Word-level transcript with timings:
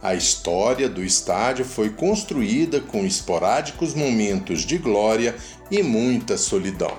A 0.00 0.14
história 0.14 0.88
do 0.88 1.04
estádio 1.04 1.64
foi 1.64 1.90
construída 1.90 2.80
com 2.80 3.04
esporádicos 3.04 3.92
momentos 3.92 4.60
de 4.60 4.78
glória 4.78 5.34
e 5.68 5.82
muita 5.82 6.38
solidão. 6.38 6.96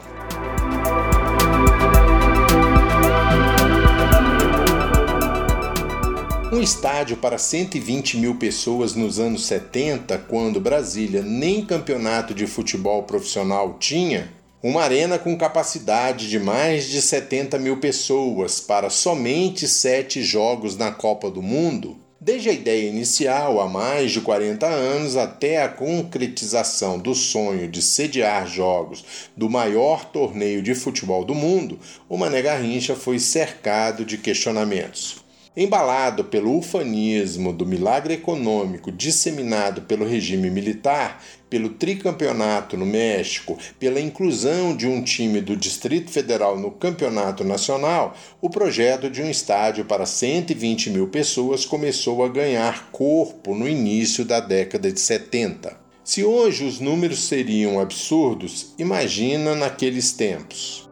Um 6.51 6.61
estádio 6.61 7.15
para 7.15 7.37
120 7.37 8.17
mil 8.17 8.35
pessoas 8.35 8.95
nos 8.95 9.17
anos 9.17 9.45
70, 9.45 10.17
quando 10.27 10.59
Brasília 10.59 11.21
nem 11.21 11.65
campeonato 11.65 12.33
de 12.33 12.45
futebol 12.45 13.03
profissional 13.03 13.77
tinha, 13.79 14.29
uma 14.61 14.81
arena 14.81 15.17
com 15.17 15.37
capacidade 15.37 16.29
de 16.29 16.37
mais 16.37 16.83
de 16.89 17.01
70 17.01 17.57
mil 17.57 17.77
pessoas 17.77 18.59
para 18.59 18.89
somente 18.89 19.69
sete 19.69 20.21
jogos 20.21 20.75
na 20.75 20.91
Copa 20.91 21.31
do 21.31 21.41
Mundo, 21.41 21.95
Desde 22.21 22.49
a 22.49 22.53
ideia 22.53 22.89
inicial, 22.89 23.61
há 23.61 23.69
mais 23.69 24.11
de 24.11 24.19
40 24.19 24.67
anos, 24.67 25.15
até 25.15 25.63
a 25.63 25.69
concretização 25.69 26.99
do 26.99 27.15
sonho 27.15 27.65
de 27.65 27.81
sediar 27.81 28.45
jogos 28.45 29.05
do 29.37 29.49
maior 29.49 30.03
torneio 30.03 30.61
de 30.61 30.75
futebol 30.75 31.23
do 31.23 31.33
mundo, 31.33 31.79
o 32.09 32.17
Mané 32.17 32.41
Garrincha 32.41 32.93
foi 32.93 33.19
cercado 33.19 34.03
de 34.03 34.17
questionamentos. 34.17 35.28
Embalado 35.57 36.25
pelo 36.25 36.55
ufanismo 36.55 37.51
do 37.51 37.65
milagre 37.65 38.13
econômico 38.13 38.91
disseminado 38.91 39.81
pelo 39.81 40.07
regime 40.07 40.47
militar, 40.49 41.23
pelo 41.49 41.69
tricampeonato 41.69 42.77
no 42.77 42.85
México, 42.85 43.57
pela 43.79 43.99
inclusão 43.99 44.77
de 44.77 44.85
um 44.85 45.03
time 45.03 45.41
do 45.41 45.57
Distrito 45.57 46.11
Federal 46.11 46.57
no 46.57 46.69
campeonato 46.69 47.43
nacional, 47.43 48.15
o 48.39 48.47
projeto 48.47 49.09
de 49.09 49.23
um 49.23 49.29
estádio 49.29 49.85
para 49.85 50.05
120 50.05 50.91
mil 50.91 51.07
pessoas 51.07 51.65
começou 51.65 52.23
a 52.23 52.29
ganhar 52.29 52.91
corpo 52.91 53.55
no 53.55 53.67
início 53.67 54.23
da 54.23 54.39
década 54.39 54.91
de 54.91 54.99
70. 54.99 55.75
Se 56.03 56.23
hoje 56.23 56.63
os 56.63 56.79
números 56.79 57.27
seriam 57.27 57.79
absurdos, 57.79 58.73
imagina 58.77 59.55
naqueles 59.55 60.11
tempos. 60.11 60.88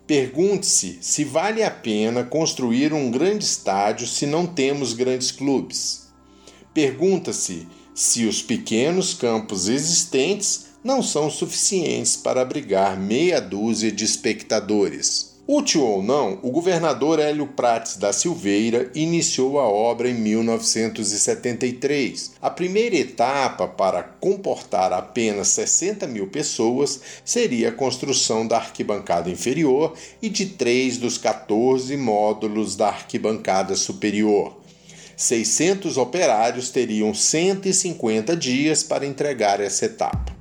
Pergunte-se 0.08 1.00
se 1.02 1.26
vale 1.26 1.64
a 1.64 1.70
pena 1.70 2.24
construir 2.24 2.94
um 2.94 3.12
grande 3.12 3.44
estádio 3.44 4.08
se 4.08 4.26
não 4.26 4.48
temos 4.48 4.94
grandes 4.94 5.32
clubes. 5.32 6.08
Pergunta-se 6.74 7.68
se 7.94 8.26
os 8.26 8.42
pequenos 8.42 9.14
campos 9.14 9.68
existentes 9.68 10.68
não 10.82 11.04
são 11.04 11.30
suficientes 11.30 12.16
para 12.16 12.42
abrigar 12.42 12.98
meia 12.98 13.42
dúzia 13.42 13.92
de 13.92 14.06
espectadores. 14.06 15.31
Útil 15.54 15.84
ou 15.84 16.02
não, 16.02 16.40
o 16.44 16.50
governador 16.50 17.20
Hélio 17.20 17.46
Prates 17.46 17.98
da 17.98 18.14
Silveira 18.14 18.90
iniciou 18.96 19.60
a 19.60 19.68
obra 19.68 20.10
em 20.10 20.14
1973. 20.14 22.32
A 22.42 22.50
primeira 22.50 22.96
etapa, 22.96 23.68
para 23.68 24.02
comportar 24.02 24.94
apenas 24.94 25.50
60 25.50 26.08
mil 26.08 26.28
pessoas, 26.28 27.02
seria 27.26 27.68
a 27.68 27.74
construção 27.74 28.48
da 28.48 28.56
arquibancada 28.56 29.30
inferior 29.30 29.94
e 30.22 30.30
de 30.30 30.46
três 30.46 30.98
dos 30.98 31.18
14 31.18 31.98
módulos 31.98 32.78
da 32.78 32.88
arquibancada 32.88 33.76
superior. 33.76 34.58
600 35.18 35.98
operários 35.98 36.70
teriam 36.70 37.14
150 37.14 38.38
dias 38.38 38.84
para 38.84 39.06
entregar 39.06 39.60
essa 39.60 39.84
etapa. 39.84 40.41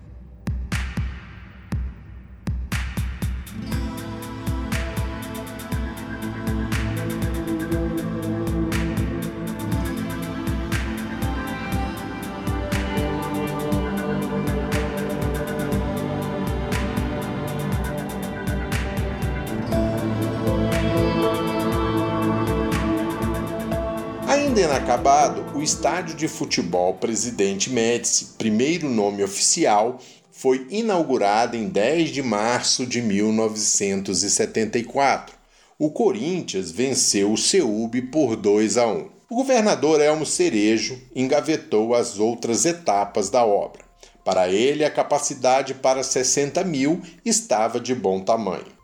Inacabado, 24.64 25.56
o 25.56 25.62
estádio 25.62 26.14
de 26.14 26.28
futebol 26.28 26.92
Presidente 26.94 27.70
Médici, 27.70 28.34
primeiro 28.36 28.90
nome 28.90 29.24
oficial, 29.24 29.98
foi 30.30 30.66
inaugurado 30.68 31.56
em 31.56 31.66
10 31.66 32.10
de 32.10 32.22
março 32.22 32.84
de 32.84 33.00
1974. 33.00 35.34
O 35.78 35.90
Corinthians 35.90 36.70
venceu 36.70 37.32
o 37.32 37.38
Ceúbe 37.38 38.02
por 38.02 38.36
2 38.36 38.76
a 38.76 38.86
1. 38.86 39.08
O 39.30 39.36
governador 39.36 39.98
Elmo 40.00 40.26
Cerejo 40.26 41.00
engavetou 41.16 41.94
as 41.94 42.18
outras 42.18 42.66
etapas 42.66 43.30
da 43.30 43.42
obra. 43.44 43.80
Para 44.22 44.50
ele, 44.50 44.84
a 44.84 44.90
capacidade 44.90 45.72
para 45.72 46.02
60 46.02 46.62
mil 46.64 47.00
estava 47.24 47.80
de 47.80 47.94
bom 47.94 48.20
tamanho 48.20 48.79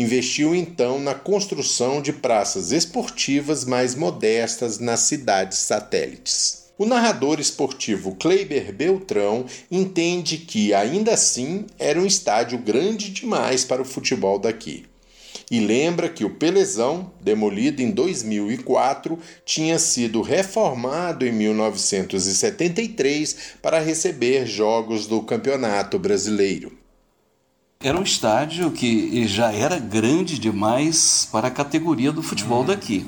investiu 0.00 0.54
então 0.54 0.98
na 0.98 1.14
construção 1.14 2.00
de 2.00 2.12
praças 2.12 2.72
esportivas 2.72 3.64
mais 3.64 3.94
modestas 3.94 4.78
nas 4.78 5.00
cidades 5.00 5.58
satélites. 5.58 6.60
O 6.78 6.86
narrador 6.86 7.38
esportivo 7.38 8.14
Kleiber 8.14 8.72
Beltrão 8.72 9.44
entende 9.70 10.38
que, 10.38 10.72
ainda 10.72 11.12
assim, 11.12 11.66
era 11.78 12.00
um 12.00 12.06
estádio 12.06 12.56
grande 12.56 13.10
demais 13.10 13.64
para 13.64 13.82
o 13.82 13.84
futebol 13.84 14.38
daqui. 14.38 14.86
E 15.50 15.60
lembra 15.60 16.08
que 16.08 16.24
o 16.24 16.30
Pelezão, 16.30 17.12
demolido 17.20 17.82
em 17.82 17.90
2004, 17.90 19.18
tinha 19.44 19.78
sido 19.78 20.22
reformado 20.22 21.26
em 21.26 21.32
1973 21.32 23.36
para 23.60 23.78
receber 23.78 24.46
jogos 24.46 25.06
do 25.06 25.20
Campeonato 25.20 25.98
Brasileiro. 25.98 26.79
Era 27.82 27.98
um 27.98 28.02
estádio 28.02 28.70
que 28.70 29.26
já 29.26 29.50
era 29.50 29.78
grande 29.78 30.38
demais 30.38 31.26
para 31.32 31.48
a 31.48 31.50
categoria 31.50 32.12
do 32.12 32.22
futebol 32.22 32.60
hum. 32.60 32.66
daqui. 32.66 33.06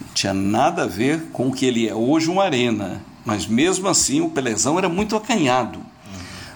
Não 0.00 0.08
tinha 0.12 0.34
nada 0.34 0.82
a 0.82 0.86
ver 0.88 1.26
com 1.32 1.46
o 1.46 1.52
que 1.52 1.64
ele 1.64 1.88
é 1.88 1.94
hoje 1.94 2.28
uma 2.28 2.42
arena. 2.42 3.00
Mas 3.24 3.46
mesmo 3.46 3.86
assim 3.86 4.20
o 4.20 4.28
Pelezão 4.28 4.76
era 4.76 4.88
muito 4.88 5.14
acanhado. 5.14 5.78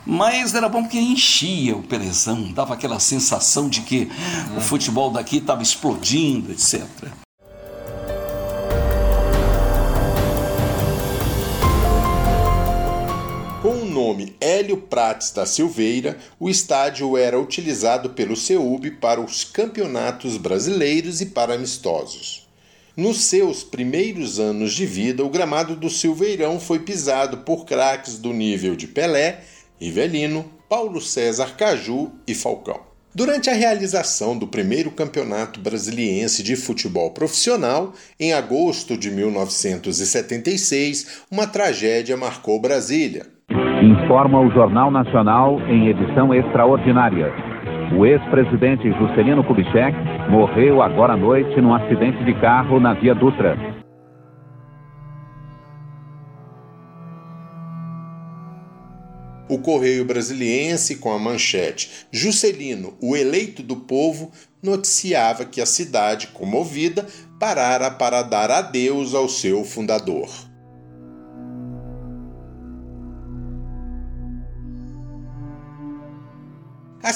Mas 0.05 0.53
era 0.53 0.69
bom 0.69 0.83
porque 0.83 0.99
enchia 0.99 1.77
o 1.77 1.83
Pelezão, 1.85 2.51
dava 2.53 2.75
aquela 2.75 2.99
sensação 2.99 3.69
de 3.69 3.83
que 3.83 4.11
o 4.56 4.61
futebol 4.61 5.12
daqui 5.12 5.37
estava 5.37 5.62
explodindo, 5.62 6.51
etc. 6.51 6.83
Hélio 14.55 14.77
Prates 14.77 15.33
da 15.33 15.45
Silveira, 15.45 16.17
o 16.39 16.49
estádio 16.49 17.17
era 17.17 17.37
utilizado 17.37 18.11
pelo 18.11 18.37
CEUB 18.37 18.93
para 19.01 19.21
os 19.21 19.43
campeonatos 19.43 20.37
brasileiros 20.37 21.21
e 21.21 21.27
para 21.27 21.55
amistosos. 21.55 22.47
Nos 22.97 23.25
seus 23.25 23.65
primeiros 23.65 24.39
anos 24.39 24.73
de 24.73 24.87
vida, 24.87 25.25
o 25.25 25.29
gramado 25.29 25.75
do 25.75 25.91
Silveirão 25.91 26.61
foi 26.61 26.79
pisado 26.79 27.39
por 27.39 27.65
craques 27.65 28.17
do 28.17 28.33
nível 28.33 28.77
de 28.77 28.87
Pelé, 28.87 29.41
Rivelino, 29.81 30.49
Paulo 30.69 31.01
César 31.01 31.56
Caju 31.56 32.12
e 32.25 32.33
Falcão. 32.33 32.81
Durante 33.12 33.51
a 33.51 33.55
realização 33.55 34.39
do 34.39 34.47
primeiro 34.47 34.93
campeonato 34.93 35.59
brasiliense 35.59 36.45
de 36.45 36.55
futebol 36.55 37.11
profissional, 37.11 37.93
em 38.21 38.33
agosto 38.33 38.97
de 38.97 39.11
1976, 39.11 41.06
uma 41.29 41.49
tragédia 41.49 42.17
marcou 42.17 42.61
Brasília. 42.61 43.33
Informa 43.84 44.40
o 44.40 44.50
Jornal 44.50 44.90
Nacional 44.90 45.60
em 45.69 45.88
edição 45.88 46.32
extraordinária. 46.32 47.31
O 47.94 48.06
ex-presidente 48.06 48.90
Juscelino 48.92 49.44
Kubitschek 49.44 49.94
morreu 50.31 50.81
agora 50.81 51.12
à 51.12 51.16
noite 51.19 51.60
num 51.60 51.75
acidente 51.75 52.25
de 52.25 52.32
carro 52.40 52.81
na 52.81 52.94
Via 52.94 53.14
Dutra. 53.14 53.58
O 59.50 59.58
Correio 59.58 60.06
Brasiliense, 60.06 60.96
com 60.96 61.12
a 61.12 61.19
manchete 61.19 62.06
Juscelino, 62.10 62.94
o 63.02 63.14
eleito 63.14 63.62
do 63.62 63.76
povo, 63.76 64.32
noticiava 64.62 65.44
que 65.44 65.60
a 65.60 65.66
cidade, 65.66 66.28
comovida, 66.28 67.06
parara 67.38 67.90
para 67.90 68.22
dar 68.22 68.50
adeus 68.50 69.14
ao 69.14 69.28
seu 69.28 69.62
fundador. 69.62 70.54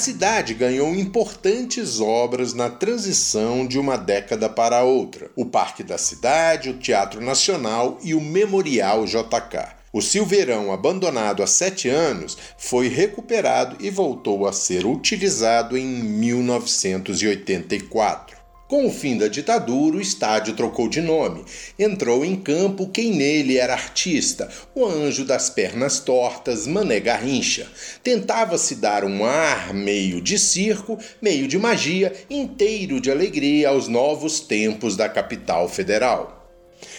Cidade 0.09 0.55
ganhou 0.55 0.95
importantes 0.95 2.01
obras 2.01 2.55
na 2.55 2.71
transição 2.71 3.67
de 3.67 3.79
uma 3.79 3.99
década 3.99 4.49
para 4.49 4.83
outra: 4.83 5.31
o 5.37 5.45
Parque 5.45 5.83
da 5.83 5.99
Cidade, 5.99 6.71
o 6.71 6.79
Teatro 6.79 7.21
Nacional 7.21 7.99
e 8.03 8.15
o 8.15 8.21
Memorial 8.21 9.05
JK. 9.05 9.77
O 9.93 10.01
Silveirão, 10.01 10.73
abandonado 10.73 11.43
há 11.43 11.47
sete 11.47 11.91
anos, 11.91 12.39
foi 12.57 12.89
recuperado 12.89 13.77
e 13.81 13.91
voltou 13.91 14.49
a 14.49 14.53
ser 14.53 14.87
utilizado 14.87 15.77
em 15.77 15.87
1984. 15.87 18.38
Com 18.69 18.87
o 18.87 18.93
fim 18.93 19.17
da 19.17 19.29
ditadura, 19.29 19.97
o 19.97 20.01
estádio 20.01 20.53
trocou 20.53 20.91
de 20.91 21.01
nome. 21.01 21.43
Entrou 21.79 22.23
em 22.23 22.37
campo 22.37 22.91
quem 22.91 23.15
nele 23.15 23.57
era 23.57 23.73
artista, 23.73 24.47
o 24.75 24.85
anjo 24.85 25.25
das 25.25 25.49
pernas 25.49 26.01
tortas, 26.01 26.67
Mané 26.67 27.01
Garrincha. 27.01 27.67
Tentava-se 28.05 28.75
dar 28.75 29.05
um 29.05 29.25
ar 29.25 29.73
meio 29.73 30.21
de 30.21 30.39
circo, 30.39 30.99
meio 31.23 31.49
de 31.49 31.57
magia, 31.59 32.13
inteiro 32.29 33.01
de 33.01 33.11
alegria 33.11 33.71
aos 33.71 33.89
novos 33.89 34.39
tempos 34.39 34.99
da 34.99 35.09
capital 35.09 35.67
federal. 35.67 36.47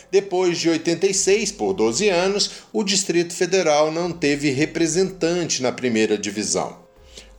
Depois 0.10 0.58
de 0.58 0.70
86, 0.70 1.52
por 1.52 1.74
12 1.74 2.10
anos, 2.10 2.52
o 2.74 2.84
Distrito 2.84 3.32
Federal 3.32 3.92
não 3.92 4.12
teve 4.12 4.50
representante 4.50 5.62
na 5.62 5.72
primeira 5.72 6.18
divisão. 6.18 6.89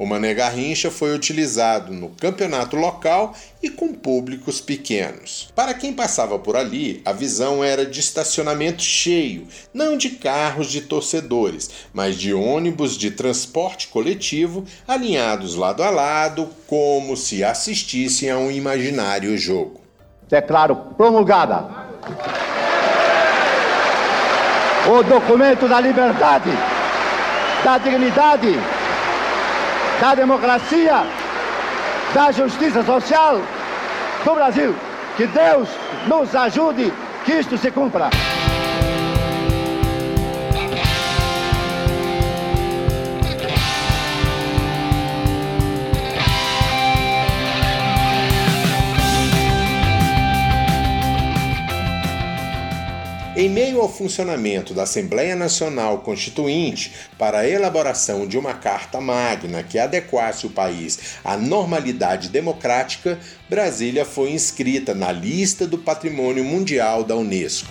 O 0.01 0.07
Mané 0.07 0.33
Garrincha 0.33 0.91
foi 0.91 1.15
utilizado 1.15 1.93
no 1.93 2.09
campeonato 2.09 2.75
local 2.75 3.35
e 3.63 3.69
com 3.69 3.93
públicos 3.93 4.59
pequenos. 4.59 5.53
Para 5.55 5.75
quem 5.75 5.93
passava 5.93 6.39
por 6.39 6.57
ali, 6.57 7.03
a 7.05 7.13
visão 7.13 7.63
era 7.63 7.85
de 7.85 8.01
estacionamento 8.01 8.81
cheio, 8.83 9.47
não 9.75 9.99
de 9.99 10.09
carros 10.09 10.71
de 10.71 10.81
torcedores, 10.81 11.69
mas 11.93 12.17
de 12.17 12.33
ônibus 12.33 12.97
de 12.97 13.11
transporte 13.11 13.89
coletivo 13.89 14.65
alinhados 14.89 15.55
lado 15.55 15.83
a 15.83 15.91
lado, 15.91 16.49
como 16.67 17.15
se 17.15 17.45
assistissem 17.45 18.31
a 18.31 18.39
um 18.39 18.51
imaginário 18.51 19.37
jogo. 19.37 19.83
Declaro 20.31 20.77
promulgada 20.97 21.91
o 24.89 25.03
documento 25.03 25.69
da 25.69 25.79
liberdade, 25.79 26.49
da 27.63 27.77
dignidade 27.77 28.49
da 30.01 30.15
democracia, 30.15 31.05
da 32.15 32.33
justiça 32.33 32.83
social 32.83 33.41
do 34.25 34.35
Brasil. 34.35 34.75
Que 35.17 35.27
Deus 35.27 35.69
nos 36.07 36.35
ajude 36.35 36.93
que 37.25 37.33
isto 37.33 37.59
se 37.59 37.71
cumpra. 37.71 38.09
Em 53.41 53.49
meio 53.49 53.81
ao 53.81 53.89
funcionamento 53.89 54.75
da 54.75 54.83
Assembleia 54.83 55.35
Nacional 55.35 56.01
Constituinte 56.01 56.93
para 57.17 57.39
a 57.39 57.49
elaboração 57.49 58.27
de 58.27 58.37
uma 58.37 58.53
Carta 58.53 59.01
Magna 59.01 59.63
que 59.63 59.79
adequasse 59.79 60.47
o 60.47 60.51
país 60.51 61.17
à 61.25 61.39
normalidade 61.39 62.29
democrática, 62.29 63.19
Brasília 63.49 64.05
foi 64.05 64.33
inscrita 64.33 64.95
na 64.95 65.11
lista 65.11 65.67
do 65.67 65.79
Patrimônio 65.79 66.45
Mundial 66.45 67.03
da 67.03 67.17
Unesco. 67.17 67.71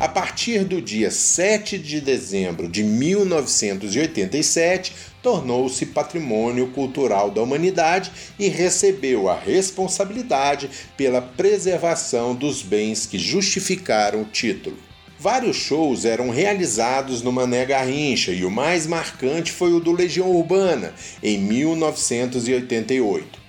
A 0.00 0.08
partir 0.08 0.64
do 0.64 0.80
dia 0.80 1.10
7 1.10 1.76
de 1.76 2.00
dezembro 2.00 2.66
de 2.66 2.82
1987, 2.82 4.94
tornou-se 5.22 5.84
patrimônio 5.84 6.68
cultural 6.68 7.30
da 7.30 7.42
humanidade 7.42 8.10
e 8.38 8.48
recebeu 8.48 9.28
a 9.28 9.38
responsabilidade 9.38 10.70
pela 10.96 11.20
preservação 11.20 12.34
dos 12.34 12.62
bens 12.62 13.04
que 13.04 13.18
justificaram 13.18 14.22
o 14.22 14.24
título. 14.24 14.78
Vários 15.18 15.58
shows 15.58 16.06
eram 16.06 16.30
realizados 16.30 17.20
no 17.20 17.30
Mané 17.30 17.66
Garrincha 17.66 18.32
e 18.32 18.42
o 18.42 18.50
mais 18.50 18.86
marcante 18.86 19.52
foi 19.52 19.74
o 19.74 19.80
do 19.80 19.92
Legião 19.92 20.30
Urbana, 20.30 20.94
em 21.22 21.36
1988 21.36 23.39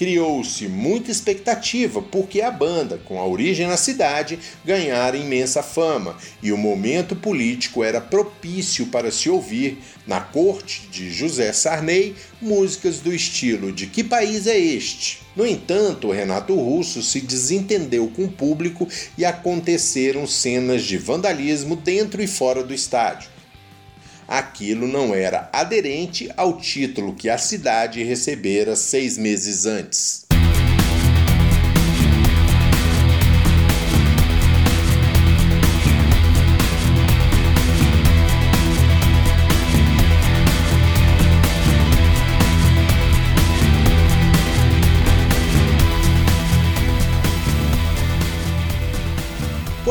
criou-se 0.00 0.66
muita 0.66 1.10
expectativa 1.10 2.00
porque 2.00 2.40
a 2.40 2.50
banda, 2.50 2.98
com 3.04 3.20
a 3.20 3.26
origem 3.26 3.66
na 3.66 3.76
cidade, 3.76 4.38
ganhara 4.64 5.14
imensa 5.14 5.62
fama 5.62 6.16
e 6.42 6.50
o 6.50 6.56
momento 6.56 7.14
político 7.14 7.84
era 7.84 8.00
propício 8.00 8.86
para 8.86 9.10
se 9.10 9.28
ouvir, 9.28 9.76
na 10.06 10.18
corte 10.18 10.88
de 10.90 11.10
José 11.12 11.52
Sarney, 11.52 12.16
músicas 12.40 13.00
do 13.00 13.14
estilo 13.14 13.70
de 13.70 13.86
Que 13.86 14.02
País 14.02 14.46
é 14.46 14.58
Este? 14.58 15.20
No 15.36 15.46
entanto, 15.46 16.10
Renato 16.10 16.54
Russo 16.54 17.02
se 17.02 17.20
desentendeu 17.20 18.08
com 18.08 18.24
o 18.24 18.32
público 18.32 18.88
e 19.18 19.24
aconteceram 19.26 20.26
cenas 20.26 20.84
de 20.84 20.96
vandalismo 20.96 21.76
dentro 21.76 22.22
e 22.22 22.26
fora 22.26 22.64
do 22.64 22.72
estádio 22.72 23.29
aquilo 24.30 24.86
não 24.86 25.12
era 25.12 25.50
aderente 25.52 26.30
ao 26.36 26.56
título 26.56 27.16
que 27.16 27.28
a 27.28 27.36
cidade 27.36 28.04
recebera 28.04 28.76
seis 28.76 29.18
meses 29.18 29.66
antes. 29.66 30.29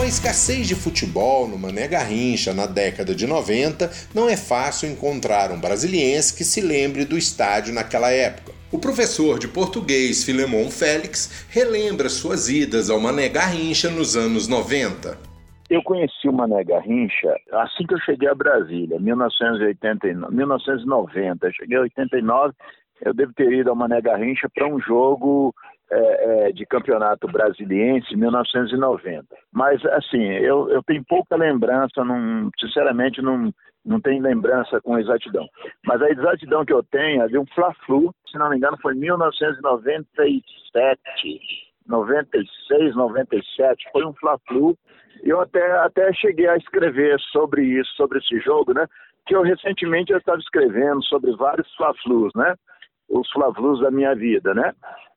Escassez 0.09 0.67
de 0.67 0.73
futebol 0.73 1.47
no 1.47 1.55
Mané 1.55 1.87
Garrincha 1.87 2.51
na 2.51 2.65
década 2.65 3.13
de 3.13 3.27
90, 3.27 3.89
não 4.13 4.27
é 4.27 4.35
fácil 4.35 4.89
encontrar 4.89 5.51
um 5.51 5.59
brasiliense 5.61 6.35
que 6.35 6.43
se 6.43 6.61
lembre 6.61 7.05
do 7.05 7.15
estádio 7.15 7.73
naquela 7.73 8.09
época. 8.09 8.51
O 8.71 8.79
professor 8.79 9.37
de 9.37 9.47
português 9.47 10.23
Filemon 10.23 10.71
Félix 10.71 11.47
relembra 11.51 12.09
suas 12.09 12.49
idas 12.49 12.89
ao 12.89 12.99
Mané 12.99 13.29
Garrincha 13.29 13.89
nos 13.91 14.17
anos 14.17 14.47
90. 14.47 15.15
Eu 15.69 15.83
conheci 15.83 16.27
o 16.27 16.33
Mané 16.33 16.63
Garrincha 16.63 17.35
assim 17.51 17.85
que 17.85 17.93
eu 17.93 17.99
cheguei 17.99 18.27
a 18.27 18.33
Brasília, 18.33 18.99
1989, 18.99 20.35
1990. 20.35 21.45
Eu 21.45 21.53
cheguei 21.53 21.77
em 21.77 21.81
89, 21.81 22.55
eu 23.05 23.13
devo 23.13 23.31
ter 23.33 23.53
ido 23.53 23.69
ao 23.69 23.75
Mané 23.75 24.01
Garrincha 24.01 24.49
para 24.49 24.67
um 24.67 24.79
jogo 24.81 25.53
é, 25.91 26.48
é, 26.48 26.51
de 26.51 26.65
campeonato 26.65 27.27
brasiliense 27.27 28.13
em 28.13 28.17
1990. 28.17 29.25
Mas, 29.51 29.84
assim, 29.86 30.24
eu, 30.24 30.69
eu 30.69 30.84
tenho 30.84 31.03
pouca 31.05 31.36
lembrança, 31.36 32.01
sinceramente, 32.60 33.22
não, 33.22 33.51
não 33.86 34.00
tenho 34.00 34.22
lembrança 34.22 34.79
com 34.81 35.00
exatidão. 35.00 35.48
Mas 35.86 36.01
a 36.01 36.10
exatidão 36.10 36.63
que 36.63 36.74
eu 36.74 36.84
tenho 36.84 37.24
é 37.24 37.27
de 37.27 37.38
um 37.38 37.46
Fla-Flu, 37.48 38.13
se 38.29 38.38
não 38.38 38.50
me 38.50 38.58
engano, 38.58 38.77
foi 38.81 38.93
em 38.93 39.00
1997, 39.00 41.00
96, 41.88 42.96
97, 42.96 43.89
foi 43.91 44.05
um 44.05 44.13
Fla-Flu. 44.13 44.77
Eu 45.24 45.41
até, 45.41 45.72
até 45.79 46.13
cheguei 46.13 46.48
a 46.48 46.55
escrever 46.55 47.19
sobre 47.31 47.63
isso, 47.63 47.91
sobre 47.96 48.19
esse 48.19 48.39
jogo, 48.39 48.74
né? 48.74 48.86
Que 49.25 49.36
eu 49.36 49.41
recentemente 49.41 50.12
eu 50.12 50.19
estava 50.19 50.38
escrevendo 50.38 51.03
sobre 51.05 51.36
vários 51.36 51.67
Fla-Flus, 51.75 52.31
né? 52.36 52.53
Os 53.10 53.27
Fla-Flus 53.31 53.81
da 53.81 53.89
minha 53.89 54.13
vida, 54.13 54.53
né? 54.53 54.72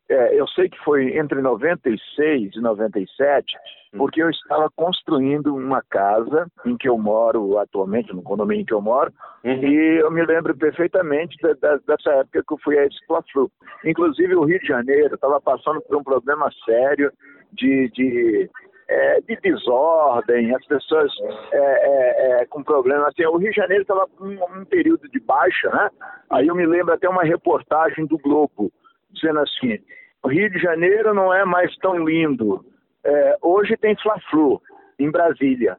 É, 0.09 0.39
eu 0.39 0.47
sei 0.49 0.69
que 0.69 0.79
foi 0.85 1.17
entre 1.17 1.41
96 1.41 2.55
e 2.55 2.61
97, 2.61 3.57
hum. 3.95 3.99
porque 3.99 4.23
eu 4.23 4.29
estava 4.31 4.69
construindo 4.75 5.55
uma 5.55 5.83
casa 5.89 6.47
em 6.67 6.77
que 6.77 6.89
eu 6.89 6.99
moro 6.99 7.59
atualmente, 7.59 8.13
no 8.13 8.23
condomínio 8.23 8.63
em 8.63 8.67
que 8.67 8.75
eu 8.75 8.81
moro, 8.81 9.13
uhum. 9.45 9.65
e 9.65 10.01
eu 10.01 10.11
me 10.11 10.25
lembro 10.25 10.57
perfeitamente 10.57 11.37
de, 11.37 11.55
de, 11.55 11.79
dessa 11.87 12.11
época 12.11 12.43
que 12.47 12.55
eu 12.55 12.59
fui 12.63 12.79
a 12.79 12.85
esse 12.85 12.99
Fla-Flu. 13.07 13.51
Inclusive 13.85 14.35
o 14.35 14.45
Rio 14.45 14.59
de 14.59 14.67
Janeiro 14.67 15.15
estava 15.15 15.41
passando 15.41 15.81
por 15.83 15.97
um 15.97 16.03
problema 16.03 16.51
sério, 16.65 17.13
de, 17.53 17.89
de, 17.91 18.51
é, 18.89 19.21
de 19.21 19.37
desordem, 19.37 20.55
as 20.55 20.67
pessoas 20.67 21.13
é, 21.53 21.57
é, 21.57 22.43
é 22.43 22.47
com 22.47 22.63
problemas. 22.63 23.09
Assim, 23.09 23.25
o 23.27 23.37
Rio 23.37 23.51
de 23.51 23.57
Janeiro 23.57 23.83
estava 23.83 24.07
num 24.21 24.61
um 24.61 24.65
período 24.65 25.09
de 25.09 25.21
baixa, 25.21 25.71
né? 25.71 25.91
Aí 26.31 26.47
eu 26.49 26.55
me 26.55 26.67
lembro 26.67 26.93
até 26.93 27.09
uma 27.09 27.23
reportagem 27.23 28.07
do 28.07 28.19
Globo 28.19 28.73
dizendo 29.13 29.41
assim: 29.41 29.79
o 30.23 30.29
Rio 30.29 30.51
de 30.51 30.59
Janeiro 30.59 31.15
não 31.15 31.33
é 31.33 31.45
mais 31.45 31.75
tão 31.79 32.05
lindo. 32.05 32.65
É, 33.05 33.37
hoje 33.43 33.77
tem 33.77 33.97
Fla-Flu 33.97 34.61
em 34.99 35.11
Brasília. 35.11 35.77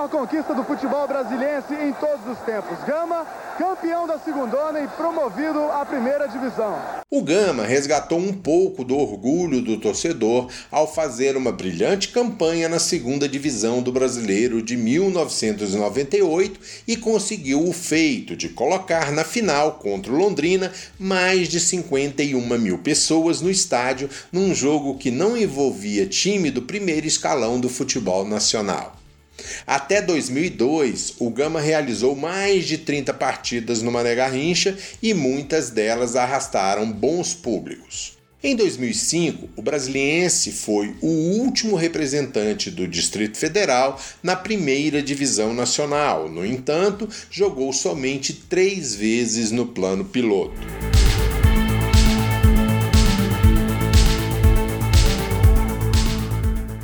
Maior 0.00 0.08
conquista 0.08 0.54
do 0.54 0.64
futebol 0.64 1.06
brasiliense 1.06 1.74
em 1.74 1.92
todos 1.92 2.26
os 2.26 2.38
tempos. 2.46 2.78
Gama, 2.86 3.26
campeão 3.58 4.06
da 4.06 4.18
segundona 4.18 4.80
e 4.80 4.88
promovido 4.88 5.60
à 5.64 5.84
primeira 5.84 6.26
divisão. 6.26 6.80
O 7.10 7.22
Gama 7.22 7.66
resgatou 7.66 8.18
um 8.18 8.32
pouco 8.32 8.82
do 8.82 8.96
orgulho 8.96 9.60
do 9.60 9.78
torcedor 9.78 10.48
ao 10.70 10.90
fazer 10.90 11.36
uma 11.36 11.52
brilhante 11.52 12.08
campanha 12.08 12.66
na 12.66 12.78
segunda 12.78 13.28
divisão 13.28 13.82
do 13.82 13.92
brasileiro 13.92 14.62
de 14.62 14.74
1998 14.74 16.58
e 16.88 16.96
conseguiu 16.96 17.68
o 17.68 17.72
feito 17.72 18.34
de 18.34 18.48
colocar 18.48 19.12
na 19.12 19.24
final 19.24 19.72
contra 19.72 20.10
o 20.10 20.16
Londrina 20.16 20.72
mais 20.98 21.48
de 21.48 21.60
51 21.60 22.40
mil 22.58 22.78
pessoas 22.78 23.42
no 23.42 23.50
estádio 23.50 24.08
num 24.32 24.54
jogo 24.54 24.96
que 24.96 25.10
não 25.10 25.36
envolvia 25.36 26.06
time 26.06 26.50
do 26.50 26.62
primeiro 26.62 27.06
escalão 27.06 27.60
do 27.60 27.68
futebol 27.68 28.24
nacional. 28.24 28.99
Até 29.66 30.00
2002, 30.02 31.14
o 31.18 31.30
Gama 31.30 31.60
realizou 31.60 32.14
mais 32.14 32.66
de 32.66 32.78
30 32.78 33.14
partidas 33.14 33.82
no 33.82 33.90
Mané 33.90 34.14
Garrincha 34.14 34.76
e 35.02 35.14
muitas 35.14 35.70
delas 35.70 36.16
arrastaram 36.16 36.90
bons 36.90 37.34
públicos. 37.34 38.18
Em 38.42 38.56
2005, 38.56 39.50
o 39.54 39.60
Brasiliense 39.60 40.50
foi 40.50 40.94
o 41.02 41.06
último 41.06 41.76
representante 41.76 42.70
do 42.70 42.88
Distrito 42.88 43.36
Federal 43.36 44.00
na 44.22 44.34
primeira 44.34 45.02
divisão 45.02 45.52
nacional. 45.52 46.26
No 46.26 46.46
entanto, 46.46 47.06
jogou 47.30 47.70
somente 47.70 48.32
três 48.32 48.94
vezes 48.94 49.50
no 49.50 49.66
plano 49.66 50.06
piloto. 50.06 50.89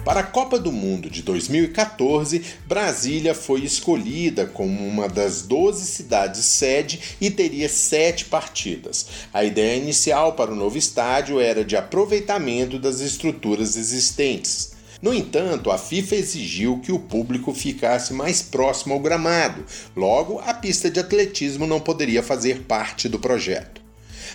Para 0.06 0.20
a 0.20 0.22
Copa 0.22 0.56
do 0.56 0.70
Mundo 0.70 1.10
de 1.10 1.20
2014, 1.20 2.40
Brasília 2.64 3.34
foi 3.34 3.64
escolhida 3.64 4.46
como 4.46 4.86
uma 4.86 5.08
das 5.08 5.42
12 5.42 5.84
cidades 5.84 6.44
sede 6.44 7.16
e 7.20 7.28
teria 7.28 7.68
sete 7.68 8.24
partidas. 8.26 9.08
A 9.34 9.42
ideia 9.42 9.76
inicial 9.76 10.34
para 10.34 10.52
o 10.52 10.54
novo 10.54 10.78
estádio 10.78 11.40
era 11.40 11.64
de 11.64 11.76
aproveitamento 11.76 12.78
das 12.78 13.00
estruturas 13.00 13.76
existentes. 13.76 14.74
No 15.02 15.12
entanto, 15.12 15.72
a 15.72 15.76
FIFA 15.76 16.14
exigiu 16.14 16.78
que 16.78 16.92
o 16.92 17.00
público 17.00 17.52
ficasse 17.52 18.14
mais 18.14 18.40
próximo 18.40 18.94
ao 18.94 19.00
gramado, 19.00 19.66
logo, 19.96 20.38
a 20.38 20.54
pista 20.54 20.88
de 20.88 21.00
atletismo 21.00 21.66
não 21.66 21.80
poderia 21.80 22.22
fazer 22.22 22.60
parte 22.60 23.08
do 23.08 23.18
projeto. 23.18 23.80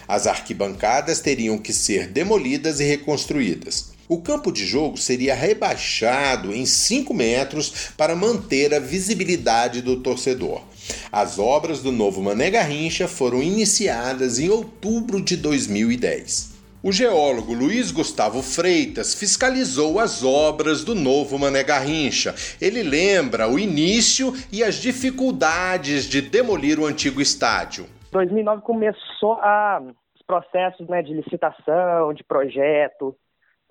As 0.06 0.28
arquibancadas 0.28 1.22
teriam 1.22 1.58
que 1.58 1.72
ser 1.72 2.08
demolidas 2.08 2.82
e 2.82 2.84
reconstruídas. 2.84 3.91
O 4.12 4.22
campo 4.22 4.52
de 4.52 4.66
jogo 4.66 4.98
seria 4.98 5.34
rebaixado 5.34 6.54
em 6.54 6.66
5 6.66 7.14
metros 7.14 7.94
para 7.96 8.14
manter 8.14 8.74
a 8.74 8.78
visibilidade 8.78 9.82
do 9.82 10.02
torcedor. 10.02 10.64
As 11.10 11.40
obras 11.40 11.82
do 11.82 11.94
novo 11.94 12.22
Mané 12.22 12.50
Garrincha 12.50 13.08
foram 13.08 13.42
iniciadas 13.42 14.38
em 14.38 14.50
outubro 14.50 15.22
de 15.22 15.38
2010. 15.38 16.60
O 16.84 16.92
geólogo 16.92 17.54
Luiz 17.54 17.90
Gustavo 17.90 18.42
Freitas 18.42 19.16
fiscalizou 19.16 19.98
as 19.98 20.26
obras 20.26 20.84
do 20.84 20.94
novo 20.94 21.40
Mané 21.40 21.64
Garrincha. 21.64 22.36
Ele 22.60 22.84
lembra 22.84 23.48
o 23.48 23.58
início 23.58 24.34
e 24.52 24.62
as 24.62 24.76
dificuldades 24.76 26.04
de 26.04 26.22
demolir 26.22 26.82
o 26.82 26.86
antigo 26.86 27.22
estádio. 27.22 27.86
2009 28.12 28.62
começou 28.64 29.36
a, 29.36 29.82
os 30.14 30.22
processos 30.24 30.86
né, 30.90 31.02
de 31.02 31.14
licitação, 31.14 32.14
de 32.14 32.26
projeto, 32.26 33.16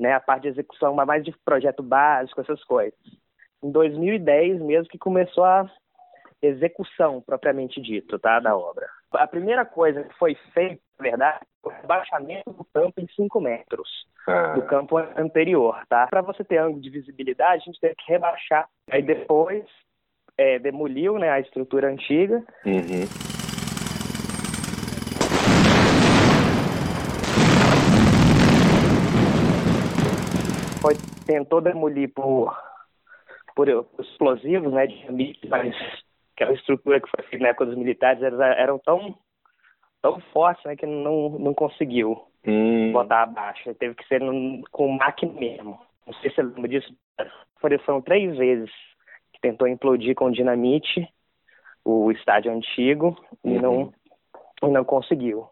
né, 0.00 0.14
a 0.14 0.21
parte 0.21 0.42
de 0.42 0.49
execução, 0.49 0.95
mas 0.95 1.07
mais 1.07 1.25
de 1.25 1.33
projeto 1.45 1.83
básico, 1.83 2.40
essas 2.40 2.64
coisas. 2.64 2.99
Em 3.62 3.71
2010 3.71 4.61
mesmo 4.62 4.88
que 4.88 4.99
começou 4.99 5.45
a 5.45 5.71
execução 6.42 7.21
propriamente 7.21 7.80
dito, 7.80 8.19
tá, 8.19 8.40
da 8.40 8.57
obra. 8.57 8.88
A 9.12 9.26
primeira 9.26 9.66
coisa 9.66 10.02
que 10.02 10.14
foi 10.16 10.35
feita, 10.54 10.80
na 10.99 11.02
verdade, 11.02 11.40
foi 11.62 11.75
o 11.85 11.87
baixamento 11.87 12.50
do 12.50 12.64
campo 12.73 13.00
em 13.00 13.07
5 13.14 13.40
metros 13.40 14.07
ah. 14.26 14.54
do 14.54 14.62
campo 14.62 14.97
anterior, 14.97 15.83
tá? 15.88 16.07
Para 16.07 16.23
você 16.23 16.42
ter 16.42 16.57
ângulo 16.57 16.80
de 16.80 16.88
visibilidade, 16.88 17.62
a 17.62 17.66
gente 17.66 17.80
teve 17.80 17.95
que 17.97 18.11
rebaixar. 18.11 18.66
Aí 18.90 19.02
depois 19.02 19.64
é, 20.38 20.59
demoliu, 20.59 21.19
né, 21.19 21.28
a 21.28 21.40
estrutura 21.40 21.88
antiga. 21.88 22.42
Uhum. 22.64 23.40
Foi, 30.81 30.95
tentou 31.27 31.61
demolir 31.61 32.13
por, 32.13 32.57
por 33.55 33.69
explosivos, 33.99 34.73
né, 34.73 34.87
dinamite, 34.87 35.47
mas 35.49 35.75
aquela 36.35 36.53
estrutura 36.53 37.01
que 37.01 37.11
foi 37.11 37.25
feita 37.27 37.43
na 37.43 37.51
época 37.51 37.67
dos 37.67 37.77
militares 37.77 38.23
eram, 38.23 38.43
eram 38.43 38.79
tão, 38.79 39.15
tão 40.01 40.21
fortes 40.33 40.65
né, 40.65 40.77
que 40.77 40.87
não, 40.87 41.31
não 41.39 41.55
conseguiu 41.55 42.21
hum. 42.47 42.93
botar 42.93 43.23
abaixo. 43.23 43.75
Teve 43.75 43.95
que 43.95 44.07
ser 44.07 44.21
com 44.71 44.89
máquina 44.89 45.33
mesmo. 45.33 45.79
Não 46.07 46.15
sei 46.15 46.31
se 46.31 46.37
você 46.37 46.43
lembra 46.43 46.69
disso. 46.69 46.95
Foram 47.85 48.01
três 48.01 48.37
vezes 48.37 48.71
que 49.33 49.41
tentou 49.41 49.69
implodir 49.69 50.15
com 50.15 50.31
dinamite 50.31 51.07
o 51.85 52.11
estádio 52.11 52.53
antigo 52.53 53.17
e 53.45 53.51
uhum. 53.51 53.61
não, 53.61 53.93
e 54.63 54.73
não 54.73 54.85
conseguiu. 54.85 55.49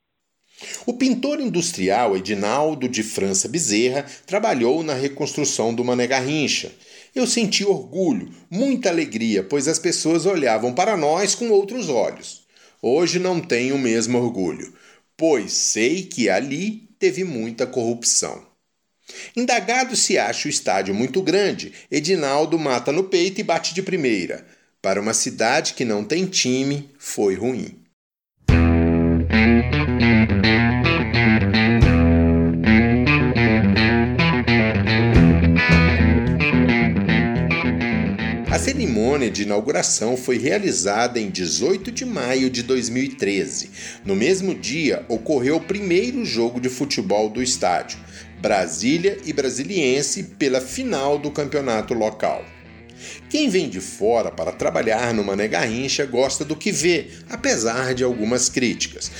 O 0.86 0.94
pintor 0.94 1.40
industrial 1.40 2.16
Edinaldo 2.16 2.88
de 2.88 3.02
França 3.02 3.46
Bezerra 3.46 4.06
trabalhou 4.26 4.82
na 4.82 4.94
reconstrução 4.94 5.74
do 5.74 5.84
Mané 5.84 6.06
Garrincha. 6.06 6.72
Eu 7.14 7.26
senti 7.26 7.64
orgulho, 7.64 8.30
muita 8.50 8.88
alegria, 8.88 9.42
pois 9.42 9.68
as 9.68 9.78
pessoas 9.78 10.26
olhavam 10.26 10.72
para 10.72 10.96
nós 10.96 11.34
com 11.34 11.50
outros 11.50 11.88
olhos. 11.88 12.46
Hoje 12.80 13.18
não 13.18 13.40
tenho 13.40 13.74
o 13.74 13.78
mesmo 13.78 14.18
orgulho, 14.18 14.72
pois 15.16 15.52
sei 15.52 16.04
que 16.04 16.28
ali 16.28 16.88
teve 16.98 17.22
muita 17.22 17.66
corrupção. 17.66 18.46
Indagado 19.36 19.96
se 19.96 20.18
acha 20.18 20.48
o 20.48 20.50
estádio 20.50 20.94
muito 20.94 21.22
grande, 21.22 21.72
Edinaldo 21.90 22.58
mata 22.58 22.92
no 22.92 23.04
peito 23.04 23.40
e 23.40 23.44
bate 23.44 23.74
de 23.74 23.82
primeira. 23.82 24.46
Para 24.80 25.00
uma 25.00 25.14
cidade 25.14 25.74
que 25.74 25.84
não 25.84 26.04
tem 26.04 26.26
time, 26.26 26.88
foi 26.98 27.34
ruim. 27.34 27.88
Cerimônia 38.68 39.30
de 39.30 39.44
inauguração 39.44 40.14
foi 40.14 40.37
realizada 40.37 41.18
em 41.18 41.30
18 41.30 41.90
de 41.90 42.04
maio 42.04 42.50
de 42.50 42.62
2013. 42.62 43.70
No 44.04 44.14
mesmo 44.14 44.54
dia, 44.54 45.06
ocorreu 45.08 45.56
o 45.56 45.60
primeiro 45.60 46.22
jogo 46.22 46.60
de 46.60 46.68
futebol 46.68 47.30
do 47.30 47.42
estádio, 47.42 47.98
Brasília 48.42 49.16
e 49.25 49.32
Brasiliense, 49.32 50.22
pela 50.38 50.60
final 50.60 51.18
do 51.18 51.30
campeonato 51.30 51.94
local. 51.94 52.44
Quem 53.30 53.48
vem 53.48 53.70
de 53.70 53.80
fora 53.80 54.30
para 54.30 54.52
trabalhar 54.52 55.14
no 55.14 55.25
Mané 55.25 55.48
Garrincha 55.48 56.04
gosta 56.04 56.44
do 56.44 56.54
que 56.54 56.70
vê, 56.70 57.06
apesar 57.30 57.94
de 57.94 58.04
algumas 58.04 58.50
críticas. 58.50 59.10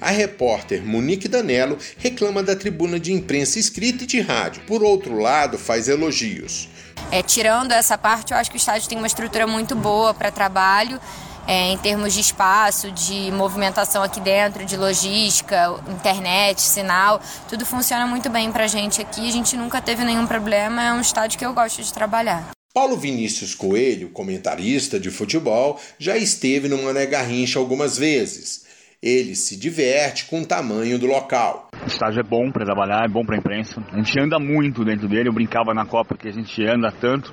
A 0.00 0.12
repórter 0.12 0.84
Monique 0.84 1.26
Danello 1.26 1.78
reclama 1.98 2.44
da 2.44 2.54
tribuna 2.54 3.00
de 3.00 3.12
imprensa 3.12 3.58
escrita 3.58 4.04
e 4.04 4.06
de 4.06 4.20
rádio. 4.20 4.62
Por 4.68 4.84
outro 4.84 5.18
lado, 5.18 5.58
faz 5.58 5.88
elogios. 5.88 6.68
É, 7.10 7.22
tirando 7.22 7.72
essa 7.72 7.96
parte, 7.96 8.32
eu 8.32 8.38
acho 8.38 8.50
que 8.50 8.56
o 8.56 8.58
estádio 8.58 8.88
tem 8.88 8.98
uma 8.98 9.06
estrutura 9.06 9.46
muito 9.46 9.74
boa 9.74 10.12
para 10.12 10.30
trabalho. 10.30 11.00
É, 11.46 11.72
em 11.72 11.76
termos 11.76 12.14
de 12.14 12.20
espaço, 12.20 12.90
de 12.90 13.30
movimentação 13.30 14.02
aqui 14.02 14.18
dentro, 14.18 14.64
de 14.64 14.78
logística, 14.78 15.78
internet, 15.90 16.62
sinal, 16.62 17.20
tudo 17.46 17.66
funciona 17.66 18.06
muito 18.06 18.30
bem 18.30 18.50
para 18.50 18.64
a 18.64 18.66
gente 18.66 19.02
aqui. 19.02 19.28
A 19.28 19.32
gente 19.32 19.54
nunca 19.54 19.78
teve 19.82 20.04
nenhum 20.04 20.26
problema, 20.26 20.82
é 20.82 20.92
um 20.92 21.02
estádio 21.02 21.38
que 21.38 21.44
eu 21.44 21.52
gosto 21.52 21.82
de 21.82 21.92
trabalhar. 21.92 22.48
Paulo 22.74 22.96
Vinícius 22.96 23.54
Coelho, 23.54 24.08
comentarista 24.08 24.98
de 24.98 25.08
futebol, 25.08 25.78
já 25.96 26.16
esteve 26.16 26.66
no 26.66 26.82
Mané 26.82 27.06
Garrincha 27.06 27.58
algumas 27.58 27.96
vezes. 27.96 28.63
Ele 29.04 29.34
se 29.34 29.54
diverte 29.54 30.24
com 30.24 30.40
o 30.40 30.46
tamanho 30.46 30.98
do 30.98 31.06
local. 31.06 31.68
O 31.82 31.86
estádio 31.86 32.20
é 32.20 32.22
bom 32.22 32.50
para 32.50 32.64
trabalhar, 32.64 33.04
é 33.04 33.08
bom 33.08 33.22
para 33.22 33.36
a 33.36 33.38
imprensa. 33.38 33.84
A 33.92 33.96
gente 33.98 34.18
anda 34.18 34.38
muito 34.38 34.82
dentro 34.82 35.06
dele. 35.06 35.28
Eu 35.28 35.32
brincava 35.34 35.74
na 35.74 35.84
Copa 35.84 36.16
que 36.16 36.26
a 36.26 36.32
gente 36.32 36.64
anda 36.66 36.90
tanto 36.90 37.30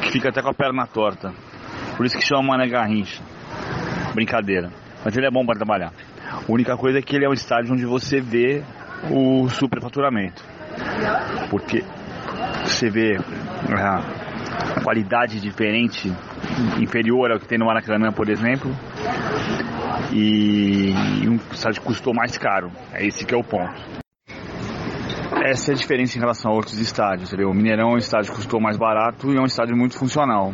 que 0.00 0.12
fica 0.12 0.30
até 0.30 0.40
com 0.40 0.48
a 0.48 0.54
perna 0.54 0.86
torta. 0.86 1.30
Por 1.94 2.06
isso 2.06 2.16
que 2.16 2.24
chama 2.24 2.42
Mané 2.44 2.66
Garrincha. 2.68 3.22
Brincadeira. 4.14 4.72
Mas 5.04 5.14
ele 5.14 5.26
é 5.26 5.30
bom 5.30 5.44
para 5.44 5.58
trabalhar. 5.58 5.92
A 6.26 6.50
única 6.50 6.74
coisa 6.78 7.00
é 7.00 7.02
que 7.02 7.14
ele 7.14 7.26
é 7.26 7.28
um 7.28 7.34
estádio 7.34 7.74
onde 7.74 7.84
você 7.84 8.18
vê 8.18 8.62
o 9.10 9.46
superfaturamento. 9.50 10.42
Porque 11.50 11.84
você 12.64 12.88
vê 12.88 13.18
a 13.68 14.29
qualidade 14.82 15.40
diferente, 15.40 16.12
inferior 16.80 17.32
ao 17.32 17.38
que 17.38 17.46
tem 17.46 17.58
no 17.58 17.66
Maracanã, 17.66 18.12
por 18.12 18.28
exemplo, 18.28 18.70
e 20.12 20.92
um 21.28 21.36
estádio 21.52 21.82
custou 21.82 22.14
mais 22.14 22.36
caro. 22.36 22.70
É 22.92 23.06
esse 23.06 23.24
que 23.24 23.34
é 23.34 23.36
o 23.36 23.44
ponto. 23.44 24.00
Essa 25.42 25.72
é 25.72 25.74
a 25.74 25.76
diferença 25.76 26.18
em 26.18 26.20
relação 26.20 26.50
a 26.50 26.54
outros 26.54 26.78
estádios. 26.78 27.28
Entendeu? 27.28 27.50
O 27.50 27.54
Mineirão 27.54 27.90
é 27.90 27.94
um 27.94 27.96
estádio 27.96 28.30
que 28.30 28.36
custou 28.36 28.60
mais 28.60 28.76
barato 28.76 29.32
e 29.32 29.36
é 29.36 29.40
um 29.40 29.46
estádio 29.46 29.76
muito 29.76 29.98
funcional. 29.98 30.52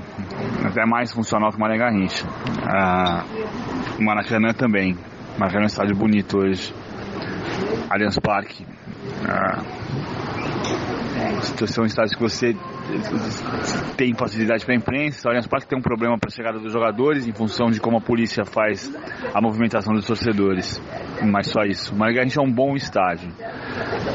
Até 0.65 0.87
mais 0.87 1.13
funcional 1.13 1.51
que 1.51 1.57
o 1.57 1.61
Mané 1.61 1.77
Garrincha. 1.77 2.25
Ah, 2.63 3.25
o 3.99 4.03
Maracanã 4.03 4.53
também. 4.53 4.95
O 5.37 5.41
Maracanã 5.41 5.63
é 5.63 5.65
um 5.65 5.67
estádio 5.67 5.97
bonito 5.97 6.39
hoje. 6.39 6.73
Allianz 7.91 8.19
Parque. 8.19 8.65
Ah, 9.29 9.63
são 11.67 11.85
estádios 11.85 12.15
que 12.15 12.23
você 12.23 12.55
tem 13.97 14.15
facilidade 14.15 14.65
para 14.65 14.75
a 14.75 14.77
imprensa. 14.77 15.27
O 15.27 15.29
Allianz 15.29 15.47
Parque 15.47 15.69
tem 15.69 15.79
um 15.79 15.83
problema 15.83 16.19
para 16.19 16.29
a 16.29 16.35
chegada 16.35 16.59
dos 16.59 16.73
jogadores 16.73 17.27
em 17.27 17.33
função 17.33 17.71
de 17.71 17.81
como 17.81 17.99
a 17.99 18.01
polícia 18.01 18.45
faz 18.45 18.93
a 19.35 19.41
movimentação 19.41 19.95
dos 19.95 20.07
torcedores. 20.07 20.81
Mas 21.25 21.49
só 21.49 21.63
isso. 21.63 21.95
O 21.95 21.99
Margarita 21.99 22.41
é 22.41 22.43
um 22.43 22.53
bom 22.53 22.75
estádio. 22.77 23.33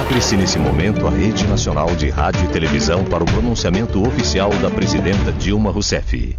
Abre-se 0.00 0.36
nesse 0.36 0.58
momento 0.58 1.06
a 1.06 1.10
Rede 1.10 1.46
Nacional 1.46 1.94
de 1.96 2.10
Rádio 2.10 2.44
e 2.44 2.52
Televisão 2.52 3.04
para 3.04 3.22
o 3.24 3.26
pronunciamento 3.26 4.06
oficial 4.06 4.50
da 4.60 4.70
presidenta 4.70 5.32
Dilma 5.32 5.70
Rousseff. 5.70 6.36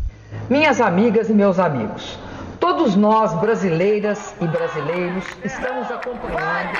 Minhas 0.49 0.81
amigas 0.81 1.29
e 1.29 1.33
meus 1.33 1.57
amigos, 1.57 2.19
todos 2.59 2.97
nós, 2.97 3.33
brasileiras 3.39 4.35
e 4.41 4.45
brasileiros, 4.45 5.23
estamos 5.41 5.89
acompanhando. 5.89 6.77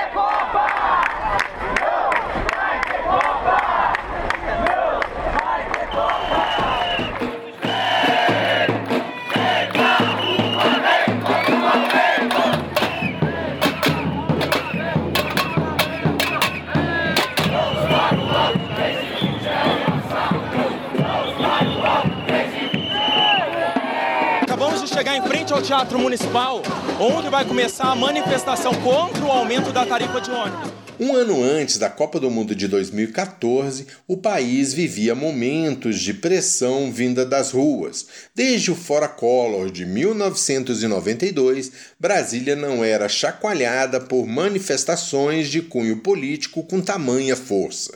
Ao 25.53 25.61
Teatro 25.61 25.99
Municipal, 25.99 26.63
onde 26.99 27.29
vai 27.29 27.45
começar 27.45 27.91
a 27.91 27.95
manifestação 27.95 28.73
contra 28.81 29.23
o 29.23 29.31
aumento 29.31 29.71
da 29.71 29.85
tarifa 29.85 30.19
de 30.19 30.31
ônibus. 30.31 30.71
Um 30.99 31.15
ano 31.15 31.43
antes 31.43 31.77
da 31.77 31.91
Copa 31.91 32.19
do 32.19 32.31
Mundo 32.31 32.55
de 32.55 32.67
2014, 32.67 33.85
o 34.07 34.17
país 34.17 34.73
vivia 34.73 35.13
momentos 35.13 35.99
de 35.99 36.11
pressão 36.11 36.91
vinda 36.91 37.23
das 37.23 37.51
ruas. 37.51 38.07
Desde 38.33 38.71
o 38.71 38.75
Fora 38.75 39.07
Collor 39.07 39.69
de 39.69 39.85
1992, 39.85 41.71
Brasília 41.99 42.55
não 42.55 42.83
era 42.83 43.07
chacoalhada 43.07 43.99
por 43.99 44.25
manifestações 44.25 45.49
de 45.49 45.61
cunho 45.61 45.97
político 45.97 46.63
com 46.63 46.81
tamanha 46.81 47.35
força. 47.35 47.93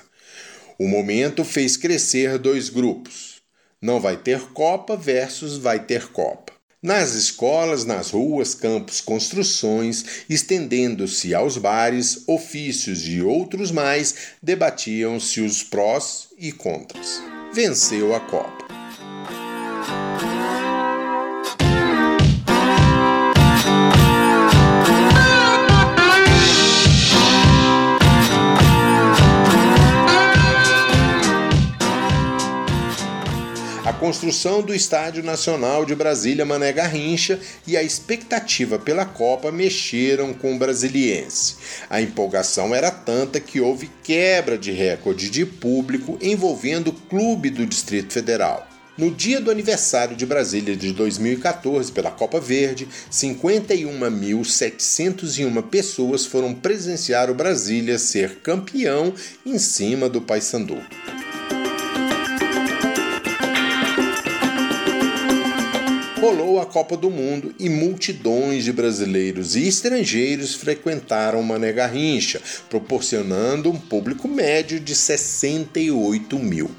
O 0.77 0.87
momento 0.87 1.43
fez 1.43 1.75
crescer 1.75 2.37
dois 2.37 2.69
grupos. 2.69 3.37
Não 3.81 3.99
vai 3.99 4.15
ter 4.15 4.41
Copa 4.53 4.95
versus 4.95 5.57
vai 5.57 5.79
ter 5.79 6.07
Copa 6.09 6.56
nas 6.81 7.13
escolas, 7.13 7.85
nas 7.85 8.11
ruas, 8.11 8.53
campos, 8.53 9.01
construções, 9.01 10.05
estendendo-se 10.29 11.33
aos 11.33 11.57
bares, 11.57 12.23
ofícios 12.27 13.07
e 13.07 13.21
outros 13.21 13.71
mais, 13.71 14.15
debatiam-se 14.41 15.41
os 15.41 15.63
prós 15.63 16.29
e 16.37 16.51
contras. 16.51 17.21
Venceu 17.53 18.15
a 18.15 18.19
Copa. 18.19 18.56
Construção 33.99 34.61
do 34.61 34.75
Estádio 34.75 35.23
Nacional 35.23 35.83
de 35.83 35.95
Brasília 35.95 36.45
Mané 36.45 36.71
Garrincha 36.71 37.39
e 37.65 37.75
a 37.75 37.81
expectativa 37.81 38.77
pela 38.77 39.05
Copa 39.05 39.51
mexeram 39.51 40.33
com 40.33 40.55
o 40.55 40.57
brasiliense. 40.57 41.55
A 41.89 42.01
empolgação 42.01 42.75
era 42.75 42.91
tanta 42.91 43.39
que 43.39 43.59
houve 43.59 43.89
quebra 44.03 44.57
de 44.57 44.71
recorde 44.71 45.29
de 45.29 45.45
público 45.45 46.17
envolvendo 46.21 46.89
o 46.89 46.93
clube 46.93 47.49
do 47.49 47.65
Distrito 47.65 48.13
Federal. 48.13 48.67
No 48.97 49.11
dia 49.11 49.39
do 49.39 49.51
aniversário 49.51 50.15
de 50.15 50.25
Brasília 50.25 50.75
de 50.75 50.91
2014, 50.91 51.91
pela 51.91 52.09
Copa 52.09 52.39
Verde, 52.39 52.87
51.701 53.11 55.61
pessoas 55.69 56.25
foram 56.25 56.51
presenciar 56.53 57.29
o 57.29 57.35
Brasília 57.35 57.99
ser 57.99 58.37
campeão 58.37 59.13
em 59.45 59.59
cima 59.59 60.09
do 60.09 60.19
Paysandu. 60.19 60.81
Rolou 66.27 66.59
a 66.59 66.65
Copa 66.65 66.97
do 66.97 67.09
Mundo 67.09 67.55
e 67.57 67.69
multidões 67.69 68.65
de 68.65 68.73
brasileiros 68.73 69.55
e 69.55 69.65
estrangeiros 69.65 70.55
frequentaram 70.55 71.41
Mané 71.41 71.71
Garrincha, 71.71 72.41
proporcionando 72.69 73.71
um 73.71 73.79
público 73.79 74.27
médio 74.27 74.77
de 74.77 74.93
68 74.93 76.37
mil. 76.37 76.69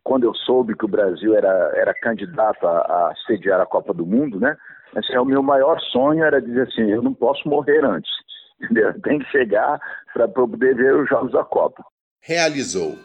quando 0.04 0.24
eu 0.24 0.34
soube 0.34 0.76
que 0.76 0.84
o 0.84 0.88
Brasil 0.88 1.34
era, 1.34 1.72
era 1.76 1.94
candidato 1.94 2.66
a, 2.66 2.80
a 2.80 3.14
sediar 3.26 3.58
a 3.58 3.64
Copa 3.64 3.94
do 3.94 4.04
Mundo, 4.04 4.38
né? 4.38 4.54
Assim, 4.94 5.16
o 5.16 5.24
meu 5.24 5.42
maior 5.42 5.80
sonho 5.80 6.22
era 6.22 6.42
dizer 6.42 6.68
assim: 6.68 6.90
eu 6.90 7.00
não 7.00 7.14
posso 7.14 7.48
morrer 7.48 7.82
antes 7.82 8.25
entendeu? 8.60 8.92
Tem 9.02 9.18
que 9.18 9.30
chegar 9.30 9.78
para 10.12 10.28
poder 10.28 10.74
ver 10.74 10.94
os 10.94 11.08
Jogos 11.08 11.32
da 11.32 11.44
Copa. 11.44 11.84
Realizou. 12.20 12.98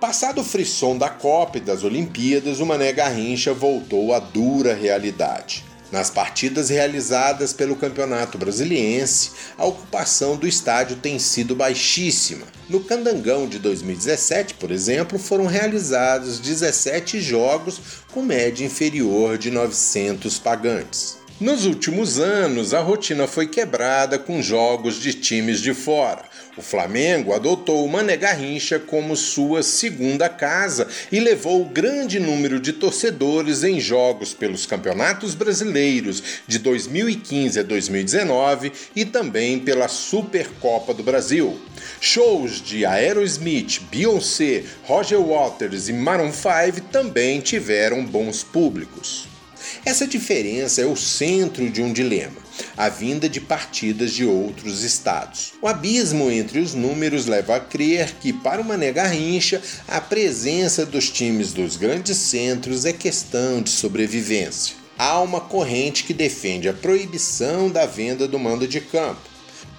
Passado 0.00 0.40
o 0.40 0.44
frisson 0.44 0.96
da 0.96 1.10
Copa 1.10 1.58
e 1.58 1.60
das 1.60 1.84
Olimpíadas, 1.84 2.58
o 2.58 2.66
Mané 2.66 2.90
Garrincha 2.92 3.52
voltou 3.52 4.14
à 4.14 4.18
dura 4.18 4.72
realidade. 4.72 5.62
Nas 5.92 6.08
partidas 6.08 6.70
realizadas 6.70 7.52
pelo 7.52 7.74
Campeonato 7.76 8.38
Brasiliense, 8.38 9.52
a 9.58 9.66
ocupação 9.66 10.36
do 10.36 10.46
estádio 10.46 10.96
tem 10.96 11.18
sido 11.18 11.54
baixíssima. 11.54 12.46
No 12.68 12.80
Candangão 12.80 13.48
de 13.48 13.58
2017, 13.58 14.54
por 14.54 14.70
exemplo, 14.70 15.18
foram 15.18 15.46
realizados 15.46 16.38
17 16.38 17.20
jogos 17.20 18.04
com 18.12 18.22
média 18.22 18.64
inferior 18.64 19.36
de 19.36 19.50
900 19.50 20.38
pagantes. 20.38 21.19
Nos 21.40 21.64
últimos 21.64 22.18
anos, 22.18 22.74
a 22.74 22.80
rotina 22.80 23.26
foi 23.26 23.46
quebrada 23.46 24.18
com 24.18 24.42
jogos 24.42 25.00
de 25.00 25.14
times 25.14 25.62
de 25.62 25.72
fora. 25.72 26.22
O 26.54 26.60
Flamengo 26.60 27.32
adotou 27.32 27.82
o 27.82 27.88
Mané 27.88 28.14
Garrincha 28.14 28.78
como 28.78 29.16
sua 29.16 29.62
segunda 29.62 30.28
casa 30.28 30.86
e 31.10 31.18
levou 31.18 31.64
grande 31.64 32.20
número 32.20 32.60
de 32.60 32.74
torcedores 32.74 33.64
em 33.64 33.80
jogos 33.80 34.34
pelos 34.34 34.66
campeonatos 34.66 35.34
brasileiros 35.34 36.22
de 36.46 36.58
2015 36.58 37.60
a 37.60 37.62
2019 37.62 38.70
e 38.94 39.06
também 39.06 39.58
pela 39.60 39.88
Supercopa 39.88 40.92
do 40.92 41.02
Brasil. 41.02 41.58
Shows 42.02 42.60
de 42.60 42.84
Aerosmith, 42.84 43.80
Beyoncé, 43.90 44.64
Roger 44.82 45.22
Waters 45.22 45.88
e 45.88 45.94
Maroon 45.94 46.34
5 46.34 46.88
também 46.92 47.40
tiveram 47.40 48.04
bons 48.04 48.44
públicos. 48.44 49.39
Essa 49.84 50.06
diferença 50.06 50.82
é 50.82 50.86
o 50.86 50.96
centro 50.96 51.68
de 51.70 51.82
um 51.82 51.92
dilema: 51.92 52.36
a 52.76 52.88
vinda 52.88 53.28
de 53.28 53.40
partidas 53.40 54.12
de 54.12 54.24
outros 54.24 54.82
estados. 54.82 55.52
O 55.62 55.66
abismo 55.66 56.30
entre 56.30 56.58
os 56.58 56.74
números 56.74 57.26
leva 57.26 57.56
a 57.56 57.60
crer 57.60 58.14
que, 58.20 58.32
para 58.32 58.60
o 58.60 58.64
Mané 58.64 58.92
Garrincha, 58.92 59.60
a 59.88 60.00
presença 60.00 60.84
dos 60.84 61.10
times 61.10 61.52
dos 61.52 61.76
grandes 61.76 62.18
centros 62.18 62.84
é 62.84 62.92
questão 62.92 63.62
de 63.62 63.70
sobrevivência. 63.70 64.76
Há 64.98 65.18
uma 65.20 65.40
corrente 65.40 66.04
que 66.04 66.12
defende 66.12 66.68
a 66.68 66.74
proibição 66.74 67.70
da 67.70 67.86
venda 67.86 68.28
do 68.28 68.38
mando 68.38 68.68
de 68.68 68.82
campo. 68.82 69.22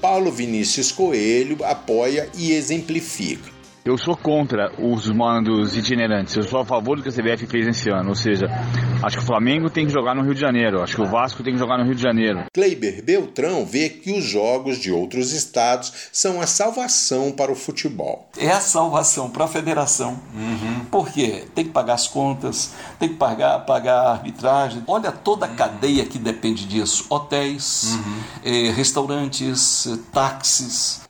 Paulo 0.02 0.32
Vinícius 0.32 0.92
Coelho 0.92 1.64
apoia 1.64 2.28
e 2.36 2.54
exemplifica. 2.54 3.52
Eu 3.84 3.98
sou 3.98 4.16
contra 4.16 4.72
os 4.80 5.10
mandos 5.10 5.76
itinerantes. 5.76 6.36
Eu 6.36 6.44
sou 6.44 6.60
a 6.60 6.66
favor 6.66 6.98
do 6.98 7.04
que 7.04 7.10
a 7.10 7.12
CBF 7.12 7.48
fez 7.48 7.68
esse 7.68 7.90
ano. 7.90 8.10
Ou 8.10 8.16
seja, 8.16 8.48
acho 9.04 9.18
que 9.18 9.24
o 9.24 9.26
Flamengo 9.26 9.70
tem 9.70 9.86
que 9.86 9.92
jogar 9.92 10.16
no 10.16 10.24
Rio 10.24 10.34
de 10.34 10.40
Janeiro. 10.40 10.82
Acho 10.82 10.96
que 10.96 11.02
o 11.02 11.08
Vasco 11.08 11.44
tem 11.44 11.54
que 11.54 11.60
jogar 11.60 11.78
no 11.78 11.84
Rio 11.84 11.96
de 11.96 12.02
Janeiro. 12.02 12.46
Kleiber 12.54 13.04
Beltrão 13.04 13.66
vê 13.66 13.90
que 13.90 14.12
os 14.12 14.24
jogos 14.24 14.78
de 14.78 14.92
outros 14.92 15.32
estados 15.32 16.10
são 16.12 16.42
a 16.42 16.48
salvação 16.48 17.32
para 17.32 17.52
o 17.52 17.56
futebol. 17.56 18.30
É 18.38 18.50
a 18.50 18.62
salvação 18.62 19.30
para 19.30 19.46
a 19.46 19.48
federação. 19.48 20.20
Uhum. 20.34 20.86
Por 20.86 21.10
quê? 21.10 21.46
Tem 21.54 21.66
que 21.66 21.72
pagar 21.72 21.94
as 21.94 22.08
contas, 22.08 22.74
tem 23.00 23.10
que 23.10 23.16
pagar, 23.16 23.60
pagar 23.60 24.08
a 24.08 24.12
arbitragem. 24.12 24.84
Olha 24.88 25.12
toda 25.12 25.46
a 25.46 25.50
cadeia 25.50 26.06
que 26.06 26.18
depende 26.18 26.66
disso: 26.66 27.06
hotéis, 27.10 27.94
uhum. 27.94 28.24
eh, 28.44 28.72
restaurantes, 28.72 29.88
táxis. 30.12 31.02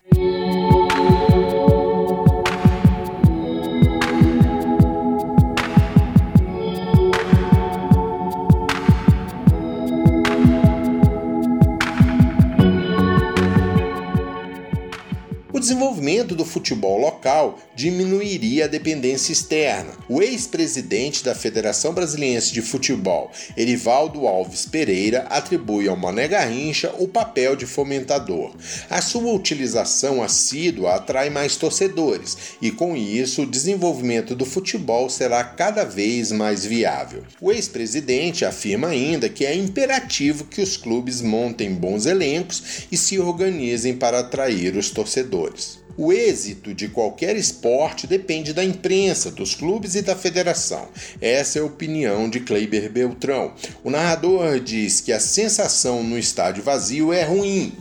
Desenvolvimento 15.62 16.36
do 16.36 16.44
futebol 16.44 17.00
local 17.00 17.60
diminuiria 17.76 18.66
a 18.66 18.68
dependência 18.68 19.32
externa. 19.32 19.94
O 20.10 20.22
ex-presidente 20.22 21.24
da 21.24 21.36
Federação 21.36 21.94
Brasiliense 21.94 22.52
de 22.52 22.62
Futebol, 22.62 23.32
Erivaldo 23.56 24.28
Alves 24.28 24.66
Pereira, 24.66 25.28
atribui 25.30 25.88
ao 25.88 25.96
Mané 25.96 26.28
Garrincha 26.28 26.94
o 26.98 27.08
papel 27.08 27.56
de 27.56 27.68
fomentador. 27.68 28.52
A 28.90 29.02
sua 29.02 29.32
utilização 29.32 30.24
assídua 30.24 30.96
atrai 30.96 31.30
mais 31.30 31.56
torcedores 31.56 32.56
e, 32.62 32.72
com 32.72 32.98
isso, 32.98 33.44
o 33.44 33.50
desenvolvimento 33.50 34.36
do 34.36 34.46
futebol 34.46 35.10
será 35.10 35.44
cada 35.44 35.84
vez 35.84 36.32
mais 36.32 36.66
viável. 36.66 37.24
O 37.40 37.52
ex-presidente 37.52 38.44
afirma 38.44 38.88
ainda 38.88 39.30
que 39.30 39.46
é 39.46 39.56
imperativo 39.56 40.46
que 40.46 40.62
os 40.62 40.76
clubes 40.76 41.22
montem 41.22 41.72
bons 41.72 42.08
elencos 42.08 42.88
e 42.92 42.98
se 42.98 43.20
organizem 43.20 43.96
para 43.96 44.20
atrair 44.20 44.76
os 44.76 44.90
torcedores. 44.90 45.51
O 45.98 46.12
êxito 46.14 46.74
de 46.74 46.88
qualquer 46.88 47.36
esporte 47.36 48.08
depende 48.08 48.54
da 48.54 48.64
imprensa, 48.64 49.30
dos 49.30 49.54
clubes 49.54 49.96
e 49.96 50.02
da 50.02 50.16
federação. 50.16 50.88
Essa 51.20 51.60
é 51.60 51.62
a 51.62 51.66
opinião 51.66 52.30
de 52.30 52.40
Kleiber 52.40 52.92
Beltrão. 52.92 53.54
O 53.84 53.90
narrador 53.90 54.60
diz 54.60 55.02
que 55.02 55.12
a 55.12 55.20
sensação 55.20 56.04
no 56.04 56.18
estádio 56.18 56.64
vazio 56.64 57.12
é 57.12 57.24
ruim. 57.24 57.74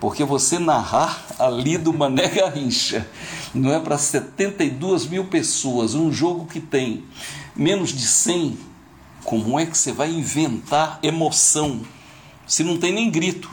Porque 0.00 0.24
você 0.24 0.58
narrar 0.58 1.26
ali 1.38 1.76
do 1.76 1.92
Mané 1.92 2.28
Garrincha 2.28 3.06
não 3.54 3.72
é 3.72 3.78
para 3.78 3.98
72 3.98 5.06
mil 5.06 5.26
pessoas, 5.26 5.94
um 5.94 6.10
jogo 6.10 6.46
que 6.46 6.60
tem 6.60 7.04
menos 7.54 7.90
de 7.90 8.06
100, 8.06 8.56
como 9.24 9.60
é 9.60 9.66
que 9.66 9.76
você 9.76 9.92
vai 9.92 10.10
inventar 10.10 10.98
emoção 11.02 11.82
se 12.46 12.64
não 12.64 12.78
tem 12.78 12.92
nem 12.92 13.10
grito? 13.10 13.50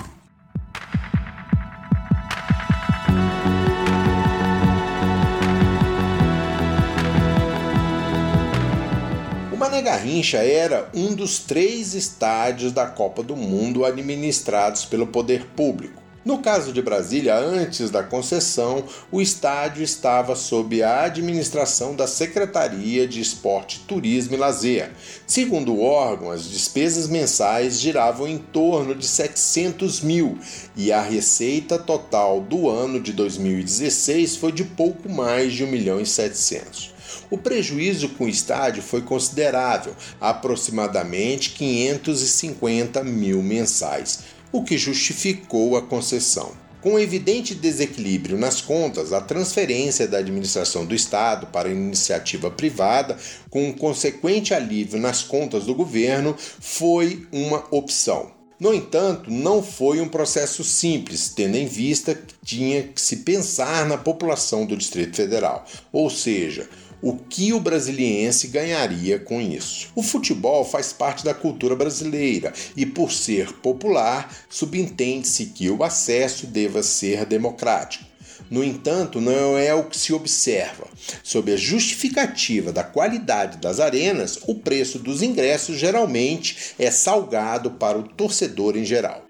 Mané 9.77 9.91
Garrincha 9.91 10.37
era 10.39 10.89
um 10.91 11.13
dos 11.13 11.37
três 11.37 11.93
estádios 11.93 12.71
da 12.71 12.87
Copa 12.87 13.21
do 13.21 13.35
Mundo 13.35 13.85
administrados 13.85 14.85
pelo 14.85 15.05
poder 15.05 15.45
público. 15.55 16.01
No 16.25 16.39
caso 16.39 16.73
de 16.73 16.81
Brasília, 16.81 17.37
antes 17.37 17.91
da 17.91 18.01
concessão, 18.01 18.83
o 19.11 19.21
estádio 19.21 19.83
estava 19.83 20.35
sob 20.35 20.81
a 20.81 21.03
administração 21.03 21.95
da 21.95 22.07
Secretaria 22.07 23.07
de 23.07 23.21
Esporte, 23.21 23.81
Turismo 23.87 24.33
e 24.33 24.37
Lazer. 24.37 24.89
Segundo 25.27 25.75
o 25.75 25.83
órgão, 25.83 26.31
as 26.31 26.49
despesas 26.49 27.07
mensais 27.07 27.79
giravam 27.79 28.27
em 28.27 28.39
torno 28.39 28.95
de 28.95 29.05
700 29.05 30.01
mil 30.01 30.39
e 30.75 30.91
a 30.91 31.01
receita 31.01 31.77
total 31.77 32.41
do 32.41 32.67
ano 32.67 32.99
de 32.99 33.13
2016 33.13 34.37
foi 34.37 34.51
de 34.51 34.63
pouco 34.63 35.07
mais 35.07 35.53
de 35.53 35.63
1 35.63 35.67
milhão 35.67 36.01
e 36.01 36.05
700. 36.05 36.96
O 37.29 37.37
prejuízo 37.37 38.09
com 38.09 38.25
o 38.25 38.29
estádio 38.29 38.81
foi 38.81 39.01
considerável, 39.01 39.95
aproximadamente 40.19 41.51
550 41.51 43.03
mil 43.03 43.41
mensais, 43.41 44.19
o 44.51 44.63
que 44.63 44.77
justificou 44.77 45.77
a 45.77 45.81
concessão. 45.81 46.51
Com 46.81 46.99
evidente 46.99 47.55
desequilíbrio 47.55 48.37
nas 48.37 48.61
contas, 48.61 49.11
a 49.11 49.19
transferência 49.19 50.07
da 50.07 50.19
administração 50.19 50.85
do 50.85 50.95
Estado 50.95 51.47
para 51.47 51.67
a 51.67 51.71
iniciativa 51.71 52.51
privada, 52.51 53.17
com 53.49 53.67
um 53.67 53.73
consequente 53.73 54.53
alívio 54.53 54.99
nas 54.99 55.23
contas 55.23 55.65
do 55.65 55.75
governo, 55.75 56.35
foi 56.37 57.27
uma 57.31 57.63
opção. 57.71 58.31
No 58.59 58.73
entanto, 58.73 59.29
não 59.29 59.61
foi 59.61 60.01
um 60.01 60.07
processo 60.07 60.63
simples, 60.63 61.29
tendo 61.29 61.57
em 61.57 61.67
vista 61.67 62.15
que 62.15 62.33
tinha 62.43 62.83
que 62.83 62.99
se 62.99 63.17
pensar 63.17 63.85
na 63.85 63.97
população 63.97 64.65
do 64.65 64.75
Distrito 64.75 65.15
Federal, 65.15 65.65
ou 65.91 66.09
seja, 66.09 66.67
o 67.01 67.15
que 67.15 67.53
o 67.53 67.59
brasiliense 67.59 68.47
ganharia 68.47 69.19
com 69.19 69.41
isso. 69.41 69.89
O 69.95 70.01
futebol 70.01 70.65
faz 70.65 70.91
parte 70.91 71.23
da 71.23 71.33
cultura 71.33 71.75
brasileira 71.75 72.53
e, 72.75 72.85
por 72.85 73.11
ser 73.11 73.53
popular, 73.53 74.33
subentende-se 74.49 75.47
que 75.47 75.69
o 75.69 75.83
acesso 75.83 76.47
deva 76.47 76.81
ser 76.81 77.25
democrático. 77.25 78.05
No 78.49 78.63
entanto, 78.63 79.19
não 79.19 79.57
é 79.57 79.73
o 79.73 79.83
que 79.83 79.97
se 79.97 80.13
observa. 80.13 80.87
Sob 81.21 81.51
a 81.51 81.57
justificativa 81.57 82.71
da 82.71 82.83
qualidade 82.83 83.57
das 83.57 83.79
arenas, 83.79 84.39
o 84.47 84.55
preço 84.55 84.99
dos 84.99 85.21
ingressos 85.21 85.77
geralmente 85.77 86.73
é 86.79 86.89
salgado 86.89 87.71
para 87.71 87.97
o 87.97 88.03
torcedor 88.03 88.77
em 88.77 88.85
geral. 88.85 89.26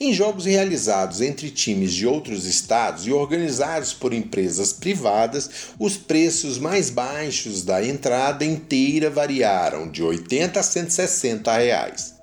Em 0.00 0.12
jogos 0.12 0.44
realizados 0.44 1.20
entre 1.20 1.50
times 1.50 1.92
de 1.92 2.06
outros 2.06 2.44
estados 2.44 3.04
e 3.04 3.12
organizados 3.12 3.92
por 3.92 4.12
empresas 4.12 4.72
privadas, 4.72 5.50
os 5.76 5.96
preços 5.96 6.56
mais 6.56 6.88
baixos 6.88 7.64
da 7.64 7.84
entrada 7.84 8.44
inteira 8.44 9.10
variaram 9.10 9.90
de 9.90 10.00
80 10.00 10.60
a 10.60 10.62
160 10.62 11.58
reais. 11.58 12.14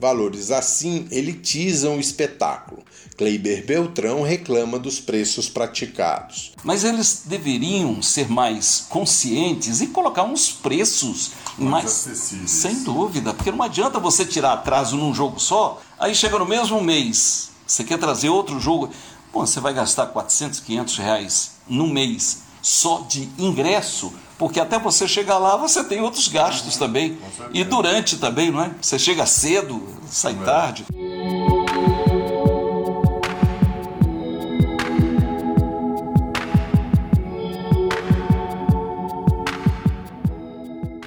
Valores 0.00 0.50
assim 0.50 1.06
elitizam 1.10 1.98
o 1.98 2.00
espetáculo. 2.00 2.82
Kleiber 3.16 3.64
Beltrão 3.64 4.22
reclama 4.22 4.78
dos 4.78 5.00
preços 5.00 5.48
praticados. 5.48 6.52
Mas 6.62 6.84
eles 6.84 7.22
deveriam 7.24 8.02
ser 8.02 8.28
mais 8.28 8.86
conscientes 8.88 9.80
e 9.80 9.86
colocar 9.88 10.24
uns 10.24 10.50
preços 10.52 11.32
mais, 11.58 11.70
mais 11.70 11.86
acessíveis. 11.86 12.50
Sem 12.50 12.82
dúvida, 12.82 13.32
porque 13.32 13.50
não 13.50 13.62
adianta 13.62 13.98
você 13.98 14.24
tirar 14.24 14.52
atraso 14.52 14.96
num 14.96 15.14
jogo 15.14 15.40
só, 15.40 15.80
aí 15.98 16.14
chega 16.14 16.38
no 16.38 16.46
mesmo 16.46 16.82
mês, 16.82 17.50
você 17.66 17.82
quer 17.82 17.98
trazer 17.98 18.28
outro 18.28 18.60
jogo, 18.60 18.90
Pô, 19.32 19.46
você 19.46 19.60
vai 19.60 19.74
gastar 19.74 20.06
400, 20.06 20.60
500 20.60 20.96
reais 20.96 21.50
no 21.68 21.86
mês 21.86 22.38
só 22.62 23.04
de 23.06 23.28
ingresso 23.38 24.10
porque 24.38 24.60
até 24.60 24.78
você 24.78 25.08
chegar 25.08 25.38
lá 25.38 25.56
você 25.56 25.82
tem 25.82 26.00
outros 26.00 26.28
gastos 26.28 26.76
também. 26.76 27.18
E 27.52 27.64
durante 27.64 28.18
também, 28.18 28.50
não 28.50 28.62
é? 28.62 28.70
Você 28.80 28.98
chega 28.98 29.24
cedo, 29.24 29.82
sai 30.10 30.34
tarde. 30.34 30.84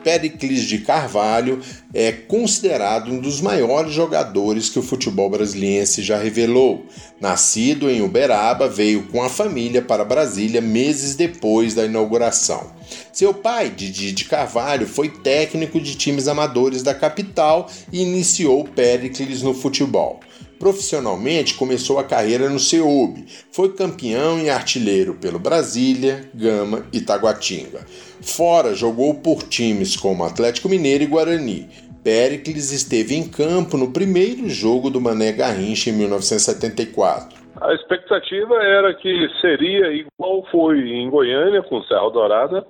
Pericles 0.10 0.64
de 0.64 0.80
Carvalho 0.80 1.62
é 1.94 2.12
considerado 2.12 3.12
um 3.12 3.20
dos 3.20 3.40
maiores 3.42 3.94
jogadores 3.94 4.68
que 4.68 4.80
o 4.80 4.82
futebol 4.82 5.30
brasiliense 5.30 6.02
já 6.02 6.18
revelou. 6.18 6.84
Nascido 7.22 7.88
em 7.88 8.02
Uberaba, 8.02 8.68
veio 8.68 9.04
com 9.04 9.22
a 9.22 9.30
família 9.30 9.84
para 9.84 10.04
Brasília 10.04 10.62
meses 10.62 11.16
depois 11.16 11.76
da 11.76 11.86
inauguração. 11.86 12.72
Seu 13.14 13.36
pai, 13.36 13.70
Didi 13.70 14.12
de 14.12 14.26
Carvalho, 14.26 14.88
foi 14.88 15.10
técnico 15.10 15.80
de 15.80 15.94
times 15.94 16.28
amadores 16.28 16.82
da 16.82 16.96
capital 16.96 17.70
e 17.94 18.02
iniciou 18.02 18.64
Pericles 18.64 19.44
no 19.44 19.54
futebol. 19.54 20.20
Profissionalmente, 20.60 21.56
começou 21.56 22.00
a 22.00 22.04
carreira 22.04 22.50
no 22.50 22.60
CEUB. 22.60 23.26
Foi 23.52 23.74
campeão 23.74 24.40
e 24.40 24.50
artilheiro 24.50 25.14
pelo 25.16 25.40
Brasília, 25.40 26.30
Gama 26.34 26.86
e 26.92 27.00
Taguatinga. 27.00 27.86
Fora, 28.22 28.74
jogou 28.74 29.16
por 29.16 29.44
times 29.44 29.96
como 29.96 30.24
Atlético 30.24 30.68
Mineiro 30.68 31.04
e 31.04 31.08
Guarani. 31.08 31.70
Pericles 32.04 32.72
esteve 32.72 33.16
em 33.16 33.30
campo 33.30 33.78
no 33.78 33.92
primeiro 33.92 34.50
jogo 34.50 34.90
do 34.90 35.02
Mané 35.02 35.32
Garrincha 35.32 35.90
em 35.90 35.94
1974. 35.94 37.38
A 37.62 37.74
expectativa 37.74 38.56
era 38.56 38.94
que 38.94 39.28
seria 39.42 39.92
igual 39.94 40.46
foi 40.50 40.80
em 40.80 41.10
Goiânia, 41.10 41.62
com 41.64 41.84
Serra 41.84 42.10
Dourada, 42.10 42.66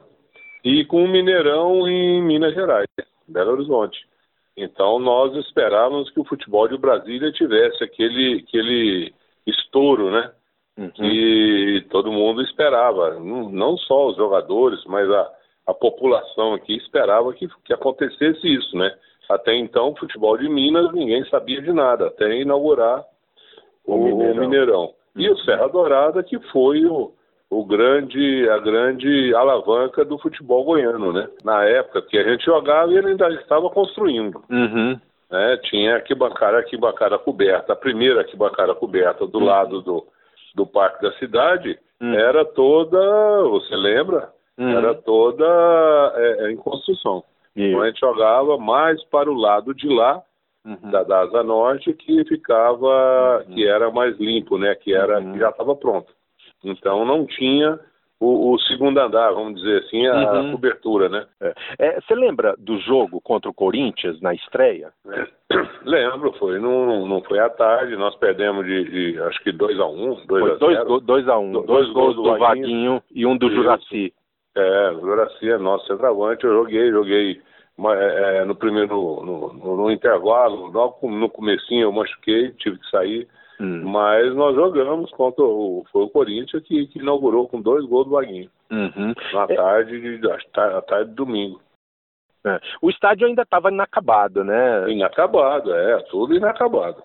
e 0.64 0.84
com 0.86 1.04
o 1.04 1.08
Mineirão 1.08 1.88
em 1.88 2.22
Minas 2.24 2.54
Gerais, 2.54 2.88
Belo 3.28 3.52
Horizonte. 3.52 4.09
Então 4.62 5.00
nós 5.00 5.36
esperávamos 5.38 6.10
que 6.12 6.20
o 6.20 6.26
futebol 6.26 6.68
de 6.68 6.78
Brasília 6.78 7.32
tivesse 7.32 7.84
aquele, 7.84 8.44
aquele 8.46 9.14
estouro, 9.48 10.12
né? 10.12 10.32
Uhum. 10.78 10.90
Que 10.92 11.86
todo 11.90 12.12
mundo 12.12 12.42
esperava, 12.42 13.20
não 13.20 13.78
só 13.78 14.08
os 14.08 14.16
jogadores, 14.16 14.84
mas 14.86 15.10
a, 15.10 15.30
a 15.68 15.74
população 15.74 16.54
aqui 16.54 16.76
esperava 16.76 17.34
que, 17.34 17.48
que 17.66 17.74
acontecesse 17.74 18.48
isso, 18.48 18.78
né? 18.78 18.94
Até 19.30 19.56
então, 19.56 19.96
futebol 19.96 20.38
de 20.38 20.50
Minas, 20.50 20.92
ninguém 20.94 21.24
sabia 21.26 21.62
de 21.62 21.72
nada, 21.72 22.08
até 22.08 22.34
inaugurar 22.42 23.06
o, 23.86 23.94
o 23.94 24.04
Mineirão. 24.04 24.42
Mineirão. 24.42 24.94
E 25.16 25.30
o 25.30 25.38
Serra 25.40 25.68
Dourada, 25.68 26.24
que 26.24 26.40
foi 26.52 26.86
o, 26.86 27.14
o 27.50 27.66
grande, 27.66 28.48
a 28.50 28.60
grande 28.60 29.34
alavanca 29.34 30.06
do 30.06 30.20
futebol 30.20 30.64
goiano, 30.64 31.12
né? 31.12 31.28
Na 31.44 31.64
época 31.66 32.04
que 32.04 32.18
a 32.18 32.24
gente 32.24 32.46
jogava, 32.46 32.94
ele 32.94 33.10
ainda 33.10 33.28
estava 33.30 33.70
construindo. 33.70 34.44
Uhum. 34.50 35.00
Né? 35.32 35.58
Tinha 35.64 35.96
arquibancada, 35.96 36.58
arquibancada 36.58 37.18
coberta, 37.18 37.74
a 37.74 37.76
primeira 37.76 38.22
arquibancada 38.22 38.76
coberta 38.76 39.26
do 39.26 39.40
uhum. 39.40 39.46
lado 39.46 39.82
do, 39.82 40.06
do 40.56 40.66
Parque 40.66 41.02
da 41.02 41.12
Cidade, 41.14 41.80
uhum. 42.00 42.14
era 42.14 42.46
toda, 42.46 42.98
você 43.50 43.76
lembra? 43.76 44.30
Uhum. 44.58 44.78
Era 44.78 44.94
toda 44.94 45.46
é, 46.18 46.46
é, 46.46 46.52
em 46.52 46.58
construção. 46.58 47.24
Então 47.56 47.82
a 47.82 47.88
gente 47.88 48.00
jogava 48.00 48.58
mais 48.58 49.04
para 49.06 49.30
o 49.30 49.34
lado 49.34 49.74
de 49.74 49.88
lá, 49.88 50.22
uhum. 50.66 50.92
da, 50.92 51.04
da 51.04 51.22
Asa 51.22 51.44
Norte, 51.44 51.94
que 51.94 52.24
ficava, 52.26 53.44
uhum. 53.48 53.56
que 53.56 53.68
era 53.68 53.90
mais 53.90 54.18
limpo, 54.20 54.58
né? 54.58 54.76
Que 54.76 54.94
era, 54.94 55.20
que 55.20 55.40
já 55.40 55.50
estava 55.50 55.76
pronto. 55.76 56.14
Então 56.64 57.06
não 57.06 57.26
tinha 57.26 57.80
o, 58.20 58.54
o, 58.54 58.60
segundo 58.60 59.00
andar, 59.00 59.32
vamos 59.32 59.62
dizer 59.62 59.80
assim, 59.80 60.06
a 60.06 60.34
uhum. 60.34 60.52
cobertura, 60.52 61.08
né? 61.08 61.26
É. 61.42 61.54
É, 61.80 62.02
você 62.02 62.14
lembra 62.14 62.54
do 62.58 62.78
jogo 62.80 63.22
contra 63.22 63.50
o 63.50 63.54
Corinthians 63.54 64.20
na 64.22 64.34
estreia? 64.34 64.92
É. 65.08 65.28
Lembro, 65.86 66.34
foi. 66.34 66.60
Não, 66.60 67.08
não 67.08 67.22
foi 67.22 67.40
à 67.40 67.50
tarde, 67.50 67.96
nós 67.96 68.14
perdemos 68.16 68.66
de, 68.66 69.14
de 69.14 69.22
acho 69.22 69.42
que 69.42 69.54
2 69.54 69.80
a 69.80 69.86
1 69.86 70.12
um, 70.12 70.26
2 70.28 70.52
a 70.52 70.56
0 70.58 71.00
2 71.00 71.30
a 71.30 71.38
1 71.40 71.44
um, 71.44 71.52
dois, 71.52 71.66
dois 71.66 71.90
gols 71.92 72.16
do, 72.16 72.24
do 72.24 72.38
Vaguinho, 72.38 72.48
Vaguinho 72.48 73.04
e 73.14 73.26
um 73.26 73.38
do 73.38 73.50
Juraci. 73.50 74.14
É, 74.56 74.92
o 74.92 75.00
Juraci 75.00 75.50
é 75.50 75.58
nosso 75.58 75.88
centroavante, 75.88 76.44
eu 76.44 76.52
joguei, 76.52 76.92
joguei 76.92 77.42
é, 77.88 78.40
é, 78.40 78.46
no 78.46 78.56
primeiro, 78.56 78.90
no, 79.24 79.54
no, 79.54 79.78
no, 79.78 79.92
intervalo, 79.92 80.68
logo 80.68 81.10
no 81.10 81.30
comecinho 81.30 81.84
eu 81.84 81.92
machuquei, 81.94 82.52
tive 82.58 82.78
que 82.78 82.90
sair, 82.90 83.28
hum. 83.60 83.84
mas 83.86 84.36
nós 84.36 84.56
jogamos 84.56 85.12
contra 85.12 85.44
o, 85.44 85.86
foi 85.92 86.04
o 86.04 86.10
Corinthians 86.10 86.64
que, 86.64 86.88
que 86.88 87.00
inaugurou 87.00 87.48
com 87.48 87.62
dois 87.62 87.86
gols 87.86 88.06
do 88.06 88.12
Vaguinho, 88.12 88.50
uhum. 88.72 89.14
na 89.34 89.44
é... 89.44 89.56
tarde, 89.56 90.18
de, 90.18 90.32
à 90.32 90.82
tarde 90.82 91.10
de 91.10 91.16
domingo. 91.16 91.62
É. 92.46 92.60
O 92.82 92.90
estádio 92.90 93.28
ainda 93.28 93.42
estava 93.42 93.70
inacabado, 93.70 94.44
né? 94.44 94.90
Inacabado, 94.90 95.74
é, 95.74 95.98
tudo 96.04 96.34
inacabado, 96.34 97.04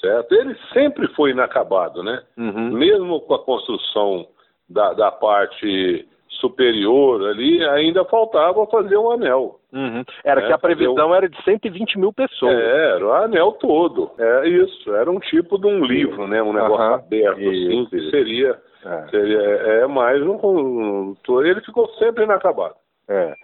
certo? 0.00 0.32
Ele 0.32 0.56
sempre 0.72 1.08
foi 1.14 1.30
inacabado, 1.30 2.02
né? 2.02 2.22
Uhum. 2.36 2.70
Mesmo 2.70 3.20
com 3.22 3.34
a 3.34 3.44
construção 3.44 4.28
da, 4.68 4.92
da 4.92 5.10
parte 5.10 6.08
superior 6.40 7.28
ali, 7.28 7.64
ainda 7.64 8.04
faltava 8.04 8.66
fazer 8.66 8.96
um 8.96 9.10
anel. 9.10 9.60
Uhum. 9.72 10.02
Era 10.24 10.42
é, 10.42 10.46
que 10.46 10.52
a 10.52 10.58
previsão 10.58 11.14
era 11.14 11.28
de 11.28 11.42
120 11.42 11.98
mil 11.98 12.12
pessoas. 12.12 12.54
É, 12.54 12.94
era 12.94 13.06
o 13.06 13.12
anel 13.12 13.52
todo. 13.52 14.10
É 14.18 14.48
isso, 14.48 14.94
era 14.94 15.10
um 15.10 15.18
tipo 15.18 15.58
de 15.58 15.66
um 15.66 15.84
livro, 15.84 16.26
né? 16.26 16.42
Um 16.42 16.52
negócio 16.52 16.86
uhum. 16.86 16.94
aberto, 16.94 17.40
isso, 17.40 17.66
assim, 17.66 17.86
que 17.86 18.10
seria, 18.10 18.58
é. 18.84 19.08
seria 19.10 19.38
é, 19.38 19.80
é 19.80 19.86
mais 19.86 20.22
um, 20.22 20.38
um, 20.42 21.16
Ele 21.42 21.60
ficou 21.60 21.88
sempre 21.94 22.24
inacabado. 22.24 22.74
É. 23.08 23.34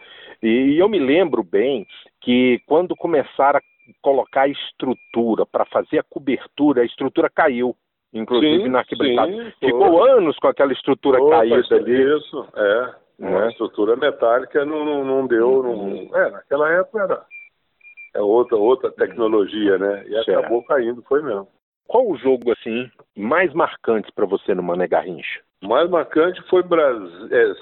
E 0.43 0.79
eu 0.79 0.89
me 0.89 0.99
lembro 0.99 1.43
bem 1.43 1.87
que 2.21 2.61
quando 2.67 2.95
começaram 2.97 3.59
a 3.59 3.63
colocar 4.01 4.49
estrutura 4.49 5.45
para 5.47 5.65
fazer 5.67 5.99
a 5.99 6.05
cobertura, 6.05 6.83
a 6.83 6.87
estrutura 6.87 7.31
caiu 7.31 7.75
inclusive 8.15 8.63
sim, 8.63 8.69
na 8.69 8.79
arquibancada. 8.79 9.33
Sim, 9.33 9.53
Ficou 9.61 10.05
anos 10.05 10.37
com 10.39 10.49
aquela 10.49 10.73
estrutura 10.73 11.19
caída 11.29 11.77
ali. 11.77 12.17
Isso, 12.17 12.47
é. 12.57 12.95
Uma 13.19 13.45
é. 13.45 13.49
estrutura 13.49 13.97
metálica 13.97 14.65
não, 14.65 14.85
não, 14.85 15.05
não 15.05 15.27
deu. 15.27 15.49
Uhum. 15.49 16.09
Não, 16.11 16.19
é, 16.19 16.31
naquela 16.31 16.73
época 16.73 17.03
era 17.03 17.23
é 18.15 18.21
outra, 18.21 18.57
outra 18.57 18.91
tecnologia, 18.93 19.77
né? 19.77 20.05
E 20.07 20.13
certo. 20.25 20.39
acabou 20.39 20.65
caindo, 20.65 21.03
foi 21.03 21.23
mesmo. 21.23 21.49
Qual 21.87 22.09
o 22.09 22.17
jogo 22.17 22.53
assim 22.53 22.89
mais 23.17 23.53
marcante 23.53 24.11
para 24.15 24.25
você 24.25 24.55
no 24.55 24.63
Mané 24.63 24.87
Garrincha? 24.87 25.41
Mais 25.63 25.89
marcante 25.91 26.41
foi 26.49 26.63
Bras... 26.63 26.97
é, 27.31 27.53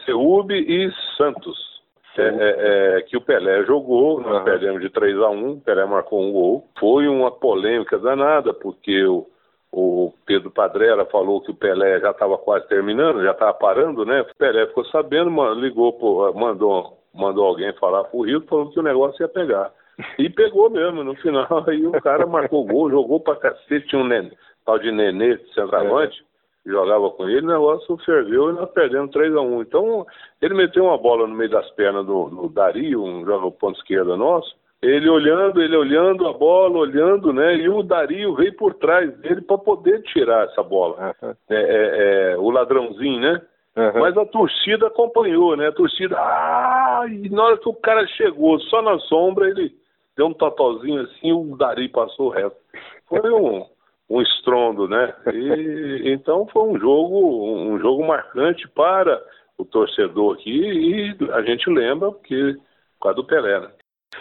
e 0.52 0.92
Santos. 1.16 1.72
É, 2.14 2.22
é, 2.22 2.98
é, 2.98 3.02
que 3.02 3.16
o 3.16 3.22
Pelé 3.22 3.64
jogou, 3.64 4.20
nós 4.20 4.40
uhum. 4.40 4.44
perdemos 4.44 4.82
de 4.82 4.90
3 4.90 5.16
a 5.16 5.30
1 5.30 5.50
o 5.50 5.60
Pelé 5.62 5.86
marcou 5.86 6.22
um 6.22 6.30
gol. 6.30 6.68
Foi 6.78 7.08
uma 7.08 7.30
polêmica 7.30 7.98
danada, 7.98 8.52
porque 8.52 9.02
o, 9.06 9.26
o 9.72 10.12
Pedro 10.26 10.50
Padrera 10.50 11.06
falou 11.06 11.40
que 11.40 11.50
o 11.50 11.54
Pelé 11.54 11.98
já 11.98 12.10
estava 12.10 12.36
quase 12.36 12.68
terminando, 12.68 13.22
já 13.22 13.30
estava 13.30 13.54
parando, 13.54 14.04
né? 14.04 14.20
O 14.20 14.36
Pelé 14.36 14.66
ficou 14.66 14.84
sabendo, 14.86 15.30
ligou, 15.54 16.34
mandou, 16.34 16.98
mandou 17.14 17.46
alguém 17.46 17.72
falar 17.74 18.04
pro 18.04 18.20
Rio, 18.20 18.42
falou 18.42 18.70
que 18.70 18.78
o 18.78 18.82
negócio 18.82 19.22
ia 19.22 19.28
pegar. 19.28 19.72
E 20.18 20.28
pegou 20.28 20.68
mesmo, 20.68 21.02
no 21.02 21.14
final, 21.16 21.46
aí 21.66 21.86
o 21.86 21.92
cara 22.02 22.26
marcou 22.26 22.66
gol, 22.66 22.90
jogou 22.90 23.18
pra 23.18 23.36
cacete, 23.36 23.88
tinha 23.88 24.02
um 24.02 24.06
nenê, 24.06 24.32
tal 24.64 24.78
de 24.78 24.92
Nenê, 24.92 25.38
centroavante, 25.54 26.22
é. 26.66 26.70
jogava 26.70 27.10
com 27.10 27.26
ele, 27.26 27.46
o 27.46 27.50
negócio 27.50 27.96
ferveu 28.04 28.50
e 28.50 28.52
nós 28.52 28.70
perdemos 28.72 29.10
3 29.10 29.34
a 29.34 29.40
1 29.40 29.62
Então, 29.62 30.06
ele 30.40 30.54
meteu 30.54 30.84
uma 30.84 30.98
bola 30.98 31.26
no 31.26 31.34
meio 31.34 31.50
das 31.50 31.70
pernas 31.70 32.04
do, 32.04 32.28
do 32.28 32.48
Dario, 32.50 33.02
um 33.02 33.24
jogador 33.24 33.52
ponto 33.52 33.78
esquerda 33.78 34.16
nosso, 34.16 34.54
ele 34.82 35.08
olhando, 35.08 35.62
ele 35.62 35.76
olhando 35.76 36.26
a 36.26 36.32
bola, 36.32 36.78
olhando, 36.78 37.32
né? 37.32 37.54
E 37.56 37.68
o 37.68 37.84
Dario 37.84 38.34
veio 38.34 38.54
por 38.56 38.74
trás 38.74 39.16
dele 39.18 39.40
para 39.40 39.56
poder 39.56 40.02
tirar 40.02 40.46
essa 40.46 40.62
bola. 40.62 41.14
Uhum. 41.22 41.34
É, 41.48 41.54
é, 41.54 42.32
é, 42.32 42.36
o 42.36 42.50
ladrãozinho, 42.50 43.20
né? 43.20 43.40
Uhum. 43.76 44.00
Mas 44.00 44.16
a 44.16 44.26
torcida 44.26 44.88
acompanhou, 44.88 45.56
né? 45.56 45.68
A 45.68 45.72
torcida, 45.72 46.16
ah! 46.18 47.04
E 47.08 47.28
na 47.30 47.44
hora 47.44 47.58
que 47.58 47.68
o 47.68 47.74
cara 47.74 48.04
chegou, 48.08 48.58
só 48.58 48.82
na 48.82 48.98
sombra, 48.98 49.48
ele 49.48 49.72
deu 50.16 50.26
um 50.26 50.34
totozinho 50.34 51.02
assim, 51.02 51.32
o 51.32 51.56
Dari 51.56 51.88
passou 51.88 52.26
o 52.26 52.30
resto. 52.30 52.58
Foi 53.08 53.30
um, 53.30 53.64
um 54.10 54.20
estrondo, 54.20 54.88
né? 54.88 55.14
E, 55.32 56.12
então 56.12 56.46
foi 56.48 56.64
um 56.64 56.78
jogo, 56.78 57.72
um 57.72 57.78
jogo 57.78 58.04
marcante 58.04 58.68
para 58.68 59.22
o 59.56 59.64
torcedor 59.64 60.34
aqui 60.34 60.50
e 60.50 61.16
a 61.32 61.42
gente 61.42 61.70
lembra 61.70 62.10
porque 62.10 62.56
por 62.98 63.04
causa 63.04 63.16
do 63.16 63.24
Pelé, 63.24 63.60
né? 63.60 63.68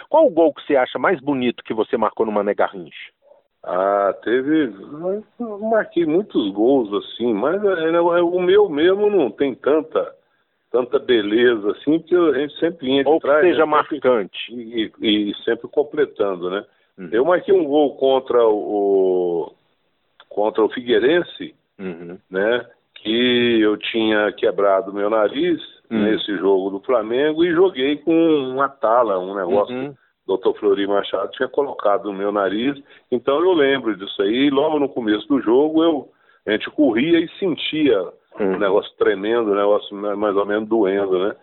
Qual 0.08 0.26
o 0.26 0.30
gol 0.30 0.52
que 0.52 0.64
você 0.64 0.76
acha 0.76 0.98
mais 0.98 1.20
bonito 1.20 1.64
que 1.64 1.74
você 1.74 1.96
marcou 1.96 2.26
no 2.26 2.32
Mané 2.32 2.54
Garrincha? 2.54 3.10
Ah, 3.64 4.14
teve. 4.24 4.72
Marquei 5.38 6.04
muitos 6.04 6.52
gols 6.52 6.92
assim, 7.04 7.32
mas 7.32 7.62
é, 7.64 7.90
é, 7.90 8.00
o 8.00 8.40
meu 8.40 8.68
mesmo 8.68 9.08
não 9.08 9.30
tem 9.30 9.54
tanta 9.54 10.14
tanta 10.70 10.98
beleza 10.98 11.70
assim, 11.72 11.98
porque 11.98 12.16
a 12.16 12.32
gente 12.40 12.58
sempre 12.58 12.86
vinha 12.86 13.04
de 13.04 13.10
Ou 13.10 13.20
trás. 13.20 13.42
Que 13.42 13.50
seja 13.50 13.66
né? 13.66 13.70
marcante. 13.70 14.38
E, 14.50 14.90
e, 15.00 15.30
e, 15.30 15.34
sempre 15.44 15.68
completando, 15.68 16.50
né? 16.50 16.64
Uhum. 16.98 17.08
Eu 17.12 17.24
marquei 17.24 17.54
um 17.54 17.64
gol 17.64 17.94
contra 17.96 18.42
o 18.44 19.52
contra 20.28 20.64
o 20.64 20.70
Figueirense, 20.70 21.54
uhum. 21.78 22.18
né? 22.30 22.66
Que 22.94 23.60
eu 23.60 23.76
tinha 23.76 24.32
quebrado 24.32 24.92
meu 24.92 25.10
nariz 25.10 25.60
hum. 25.92 26.02
nesse 26.02 26.36
jogo 26.38 26.70
do 26.70 26.80
Flamengo 26.80 27.44
e 27.44 27.52
joguei 27.52 27.98
com 27.98 28.12
uma 28.12 28.68
tala, 28.68 29.18
um 29.18 29.34
negócio. 29.34 29.74
Uhum. 29.74 29.94
Dr. 30.26 30.56
Flori 30.58 30.86
Machado 30.86 31.32
tinha 31.32 31.48
colocado 31.48 32.04
no 32.04 32.12
meu 32.12 32.30
nariz, 32.30 32.80
então 33.10 33.40
eu 33.40 33.52
lembro 33.52 33.96
disso 33.96 34.22
aí. 34.22 34.50
Logo 34.50 34.78
no 34.78 34.88
começo 34.88 35.26
do 35.26 35.40
jogo, 35.40 35.82
eu, 35.82 36.08
a 36.46 36.52
gente 36.52 36.70
corria 36.70 37.18
e 37.18 37.28
sentia 37.38 38.00
um 38.40 38.56
negócio 38.56 38.90
tremendo, 38.96 39.50
um 39.50 39.56
negócio 39.56 39.96
mais 40.16 40.36
ou 40.36 40.46
menos 40.46 40.68
doendo, 40.68 41.26
né? 41.26 41.36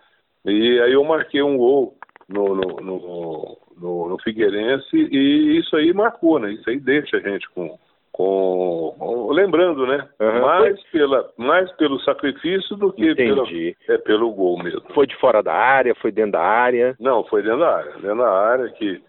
E 0.46 0.80
aí 0.80 0.94
eu 0.94 1.04
marquei 1.04 1.42
um 1.42 1.58
gol 1.58 1.94
no, 2.28 2.56
no, 2.56 2.78
no, 2.82 3.58
no, 3.78 4.10
no 4.10 4.22
Figueirense 4.24 4.96
e 4.96 5.60
isso 5.60 5.76
aí 5.76 5.94
marcou, 5.94 6.40
né? 6.40 6.54
Isso 6.54 6.70
aí 6.70 6.80
deixa 6.80 7.18
a 7.18 7.20
gente 7.20 7.50
com, 7.50 7.78
com 8.20 9.30
lembrando, 9.32 9.88
né? 9.88 10.10
Uhum. 10.20 10.42
Mais, 10.42 10.84
pela, 10.92 11.32
mais 11.38 11.72
pelo 11.78 11.98
sacrifício 12.02 12.76
do 12.76 12.92
que 12.92 13.16
pelo, 13.16 13.46
é, 13.88 13.98
pelo 14.00 14.34
gol 14.34 14.62
mesmo. 14.62 14.82
Foi 14.94 15.08
de 15.08 15.16
fora 15.16 15.42
da 15.42 15.54
área, 15.54 15.96
foi 15.96 16.12
dentro 16.12 16.34
da 16.34 16.42
área? 16.42 16.98
Não, 17.00 17.24
foi 17.24 17.42
dentro 17.42 17.60
da 17.60 17.78
área. 17.78 17.94
Dentro 17.94 18.18
da 18.18 18.30
área 18.30 18.70
que 18.72 19.02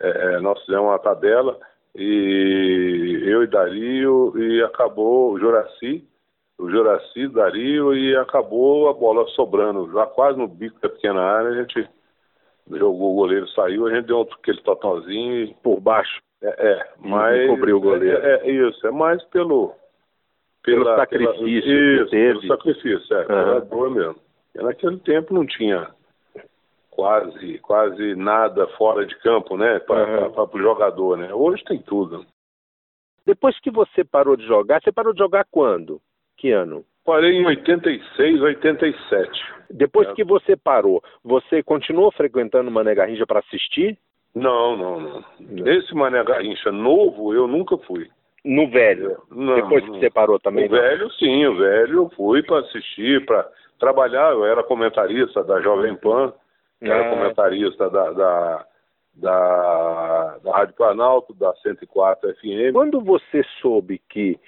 é, 0.00 0.08
é 0.08 0.40
nós 0.40 0.60
fizemos 0.60 0.84
uma 0.84 0.98
tabela 0.98 1.58
e 1.96 3.22
eu 3.24 3.42
e 3.42 3.46
Dario 3.46 4.34
e 4.36 4.62
acabou 4.62 5.32
o 5.32 5.38
Juraci, 5.38 6.04
o 6.58 6.68
Juraci, 6.68 7.26
Dario 7.28 7.94
e 7.94 8.14
acabou 8.16 8.90
a 8.90 8.92
bola 8.92 9.26
sobrando, 9.28 9.90
já 9.92 10.04
quase 10.04 10.38
no 10.38 10.46
bico 10.46 10.78
da 10.82 10.90
pequena 10.90 11.22
área, 11.22 11.50
a 11.50 11.62
gente 11.62 11.88
jogou 12.70 13.12
o 13.12 13.16
goleiro, 13.16 13.48
saiu, 13.48 13.86
a 13.86 13.94
gente 13.94 14.08
deu 14.08 14.20
aquele 14.20 14.60
totozinho 14.60 15.54
por 15.62 15.80
baixo 15.80 16.20
é, 16.42 16.48
é 16.48 16.88
mas. 16.98 17.46
Cobriu 17.48 17.76
o 17.76 17.80
goleiro. 17.80 18.24
É, 18.24 18.46
é, 18.46 18.50
isso, 18.50 18.86
é 18.86 18.90
mais 18.90 19.22
pelo. 19.24 19.74
Pela, 20.62 20.84
pelo 20.84 20.96
sacrifício. 20.96 21.38
Pela, 21.38 21.48
isso, 21.48 22.10
pelo 22.10 22.46
sacrifício, 22.46 23.16
é, 23.16 23.20
uhum. 23.20 23.26
pela 23.26 23.60
dor 23.60 23.90
mesmo. 23.90 24.16
E 24.54 24.62
naquele 24.62 24.98
tempo 24.98 25.32
não 25.34 25.46
tinha 25.46 25.88
quase, 26.90 27.58
quase 27.58 28.14
nada 28.16 28.66
fora 28.76 29.06
de 29.06 29.16
campo, 29.20 29.56
né? 29.56 29.78
Para 29.80 30.28
uhum. 30.28 30.48
o 30.52 30.58
jogador, 30.58 31.16
né? 31.16 31.32
Hoje 31.32 31.62
tem 31.64 31.80
tudo. 31.80 32.26
Depois 33.24 33.58
que 33.60 33.70
você 33.70 34.04
parou 34.04 34.36
de 34.36 34.46
jogar, 34.46 34.82
você 34.82 34.90
parou 34.90 35.12
de 35.12 35.18
jogar 35.18 35.44
quando? 35.50 36.00
Que 36.36 36.50
ano? 36.50 36.84
Parei 37.04 37.32
em 37.32 37.46
86, 37.46 38.40
87. 38.40 39.30
Depois 39.70 40.08
é. 40.08 40.14
que 40.14 40.24
você 40.24 40.56
parou, 40.56 41.02
você 41.22 41.62
continuou 41.62 42.10
frequentando 42.10 42.70
Mané 42.70 42.94
Garrincha 42.94 43.26
para 43.26 43.40
assistir? 43.40 43.96
Não, 44.38 44.76
não, 44.76 45.00
não. 45.00 45.66
Esse 45.66 45.94
Mané 45.94 46.22
Garrincha 46.22 46.70
novo 46.70 47.34
eu 47.34 47.46
nunca 47.46 47.76
fui. 47.78 48.08
No 48.44 48.70
velho? 48.70 49.20
Não, 49.30 49.56
Depois 49.56 49.84
que 49.84 49.90
você 49.90 50.10
parou 50.10 50.38
também? 50.38 50.66
O 50.66 50.70
velho, 50.70 51.10
sim, 51.12 51.44
o 51.46 51.56
velho 51.56 51.98
eu 51.98 52.10
fui 52.10 52.42
para 52.42 52.60
assistir, 52.60 53.24
para 53.26 53.46
trabalhar. 53.78 54.32
Eu 54.32 54.44
era 54.44 54.62
comentarista 54.62 55.42
da 55.42 55.60
Jovem 55.60 55.96
Pan, 55.96 56.32
ah. 56.82 56.86
era 56.86 57.10
comentarista 57.10 57.90
da, 57.90 58.12
da, 58.12 58.66
da, 59.14 60.38
da 60.44 60.52
Rádio 60.52 60.74
Planalto, 60.74 61.34
da 61.34 61.52
104 61.56 62.34
FM. 62.36 62.72
Quando 62.72 63.00
você 63.00 63.42
soube 63.60 64.00
que 64.08 64.38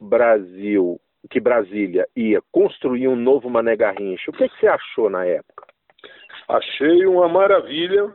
Brasil, 0.00 1.00
que 1.30 1.38
Brasília 1.40 2.06
ia 2.16 2.42
construir 2.50 3.08
um 3.08 3.16
novo 3.16 3.48
Mané 3.48 3.76
Garrincha, 3.76 4.30
o 4.30 4.34
que, 4.34 4.48
que 4.48 4.58
você 4.58 4.66
achou 4.66 5.08
na 5.08 5.24
época? 5.24 5.66
Achei 6.48 7.06
uma 7.06 7.28
maravilha 7.28 8.12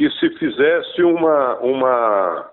que 0.00 0.08
se 0.12 0.30
fizesse 0.38 1.02
uma, 1.02 1.58
uma, 1.58 2.50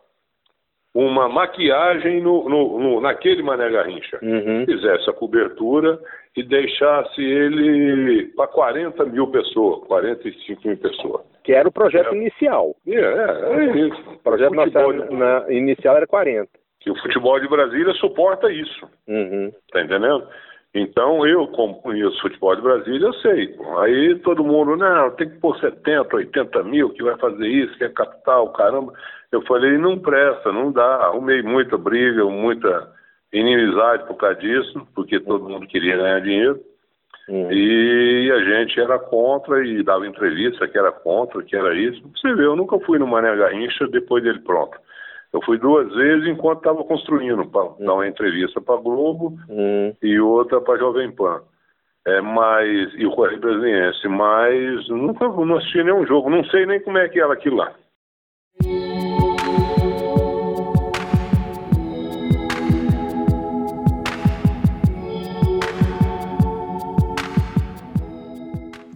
uma 0.93 1.29
maquiagem 1.29 2.19
no, 2.19 2.49
no, 2.49 2.77
no 2.77 2.99
naquele 2.99 3.41
Mané 3.41 3.69
Garrincha. 3.69 4.19
Uhum. 4.21 4.65
Fizesse 4.65 5.09
a 5.09 5.13
cobertura 5.13 5.97
e 6.35 6.43
deixasse 6.43 7.21
ele 7.21 8.33
para 8.35 8.47
40 8.47 9.05
mil 9.05 9.27
pessoas, 9.27 9.87
45 9.87 10.67
mil 10.67 10.77
pessoas. 10.77 11.21
Que 11.45 11.53
era 11.53 11.69
o 11.69 11.71
projeto 11.71 12.13
é. 12.13 12.17
inicial. 12.17 12.75
É, 12.85 12.95
é, 12.95 13.53
é 13.53 13.77
isso. 13.77 14.09
O 14.09 14.19
projeto 14.19 14.51
o 14.51 14.93
na, 14.93 15.05
na, 15.39 15.53
inicial 15.53 15.95
era 15.95 16.05
40. 16.05 16.49
Que 16.81 16.91
o 16.91 17.01
futebol 17.01 17.39
de 17.39 17.47
Brasília 17.47 17.93
suporta 17.93 18.51
isso. 18.51 18.89
Uhum. 19.07 19.53
Tá 19.71 19.81
entendendo? 19.83 20.27
Então, 20.73 21.25
eu, 21.25 21.47
como 21.47 21.81
conheço 21.81 22.21
futebol 22.21 22.55
de 22.55 22.61
Brasília, 22.61 23.07
eu 23.07 23.13
sei. 23.13 23.55
Aí 23.79 24.15
todo 24.19 24.43
mundo, 24.43 24.75
não, 24.75 25.11
tem 25.11 25.29
que 25.29 25.39
pôr 25.39 25.57
70, 25.59 26.15
80 26.15 26.63
mil 26.63 26.89
que 26.91 27.03
vai 27.03 27.17
fazer 27.17 27.47
isso, 27.47 27.77
que 27.77 27.83
é 27.83 27.89
capital, 27.89 28.51
caramba. 28.53 28.93
Eu 29.31 29.41
falei, 29.43 29.77
não 29.77 29.97
presta, 29.97 30.51
não 30.51 30.71
dá. 30.71 31.05
Arrumei 31.05 31.41
muita 31.41 31.77
briga, 31.77 32.23
muita 32.25 32.91
inimizade 33.33 34.05
por 34.05 34.15
causa 34.15 34.35
disso, 34.35 34.87
porque 34.93 35.19
todo 35.19 35.49
mundo 35.49 35.67
queria 35.67 35.97
ganhar 35.97 36.21
dinheiro. 36.21 36.59
Uhum. 37.27 37.51
E 37.51 38.31
a 38.31 38.39
gente 38.39 38.79
era 38.79 38.97
contra 38.99 39.65
e 39.65 39.83
dava 39.83 40.07
entrevista 40.07 40.67
que 40.67 40.77
era 40.77 40.91
contra, 40.91 41.43
que 41.43 41.55
era 41.55 41.75
isso. 41.75 42.01
Você 42.15 42.33
vê, 42.33 42.45
eu 42.45 42.55
nunca 42.55 42.79
fui 42.79 42.97
no 42.97 43.07
Mané 43.07 43.35
Garrincha 43.35 43.87
depois 43.87 44.23
dele 44.23 44.39
pronto. 44.39 44.77
Eu 45.33 45.41
fui 45.43 45.57
duas 45.57 45.93
vezes 45.93 46.27
enquanto 46.27 46.59
estava 46.59 46.83
construindo, 46.83 47.45
para 47.47 47.63
hum. 47.63 47.75
dar 47.79 47.93
uma 47.93 48.07
entrevista 48.07 48.61
para 48.61 48.81
Globo 48.81 49.37
hum. 49.49 49.93
e 50.01 50.19
outra 50.19 50.61
para 50.61 50.79
Jovem 50.79 51.11
Pan. 51.11 51.41
É, 52.05 52.21
mas, 52.21 52.93
e 52.95 53.05
o 53.05 53.11
Correio 53.11 53.39
Brasiliense, 53.39 54.07
mas 54.07 54.87
nunca 54.87 55.27
não 55.27 55.57
assisti 55.57 55.83
nenhum 55.83 56.05
jogo, 56.05 56.29
não 56.29 56.43
sei 56.45 56.65
nem 56.65 56.79
como 56.79 56.97
é 56.97 57.09
que 57.09 57.19
era 57.19 57.33
aquilo 57.33 57.57
lá. 57.57 57.73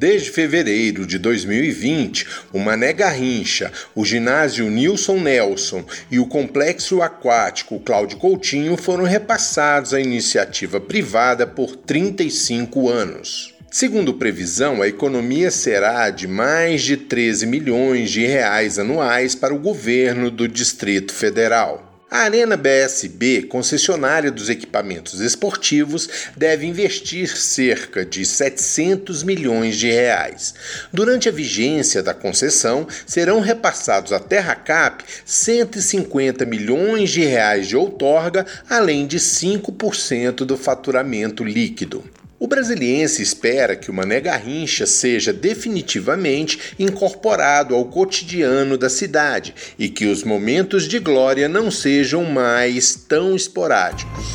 Desde 0.01 0.31
fevereiro 0.31 1.05
de 1.05 1.19
2020, 1.19 2.25
o 2.51 2.57
Mané 2.57 2.91
Garrincha, 2.91 3.71
o 3.93 4.03
ginásio 4.03 4.67
Nilson 4.67 5.19
Nelson 5.19 5.85
e 6.09 6.17
o 6.17 6.25
complexo 6.25 7.03
aquático 7.03 7.79
Cláudio 7.79 8.17
Coutinho 8.17 8.75
foram 8.75 9.03
repassados 9.03 9.93
à 9.93 10.01
iniciativa 10.01 10.81
privada 10.81 11.45
por 11.45 11.75
35 11.75 12.89
anos. 12.89 13.53
Segundo 13.69 14.15
previsão, 14.15 14.81
a 14.81 14.87
economia 14.87 15.51
será 15.51 16.09
de 16.09 16.27
mais 16.27 16.81
de 16.81 16.97
13 16.97 17.45
milhões 17.45 18.09
de 18.09 18.25
reais 18.25 18.79
anuais 18.79 19.35
para 19.35 19.53
o 19.53 19.59
governo 19.59 20.31
do 20.31 20.47
Distrito 20.47 21.13
Federal. 21.13 21.90
A 22.13 22.23
Arena 22.23 22.57
BSB, 22.57 23.43
concessionária 23.43 24.29
dos 24.29 24.49
equipamentos 24.49 25.21
esportivos, 25.21 26.09
deve 26.35 26.67
investir 26.67 27.37
cerca 27.37 28.05
de 28.05 28.25
700 28.25 29.23
milhões 29.23 29.77
de 29.77 29.89
reais. 29.89 30.53
Durante 30.91 31.29
a 31.29 31.31
vigência 31.31 32.03
da 32.03 32.13
concessão, 32.13 32.85
serão 33.07 33.39
repassados 33.39 34.11
à 34.11 34.19
TerraCap 34.19 35.05
150 35.23 36.45
milhões 36.45 37.11
de 37.11 37.23
reais 37.23 37.65
de 37.69 37.77
outorga, 37.77 38.45
além 38.69 39.07
de 39.07 39.17
5% 39.17 40.43
do 40.43 40.57
faturamento 40.57 41.45
líquido. 41.45 42.03
O 42.41 42.47
brasiliense 42.47 43.21
espera 43.21 43.75
que 43.75 43.91
o 43.91 43.93
Mané 43.93 44.19
Garrincha 44.19 44.87
seja 44.87 45.31
definitivamente 45.31 46.73
incorporado 46.79 47.75
ao 47.75 47.85
cotidiano 47.85 48.79
da 48.79 48.89
cidade 48.89 49.53
e 49.77 49.87
que 49.87 50.07
os 50.07 50.23
momentos 50.23 50.87
de 50.87 50.97
glória 50.97 51.47
não 51.47 51.69
sejam 51.69 52.25
mais 52.25 52.95
tão 52.95 53.35
esporádicos. 53.35 54.25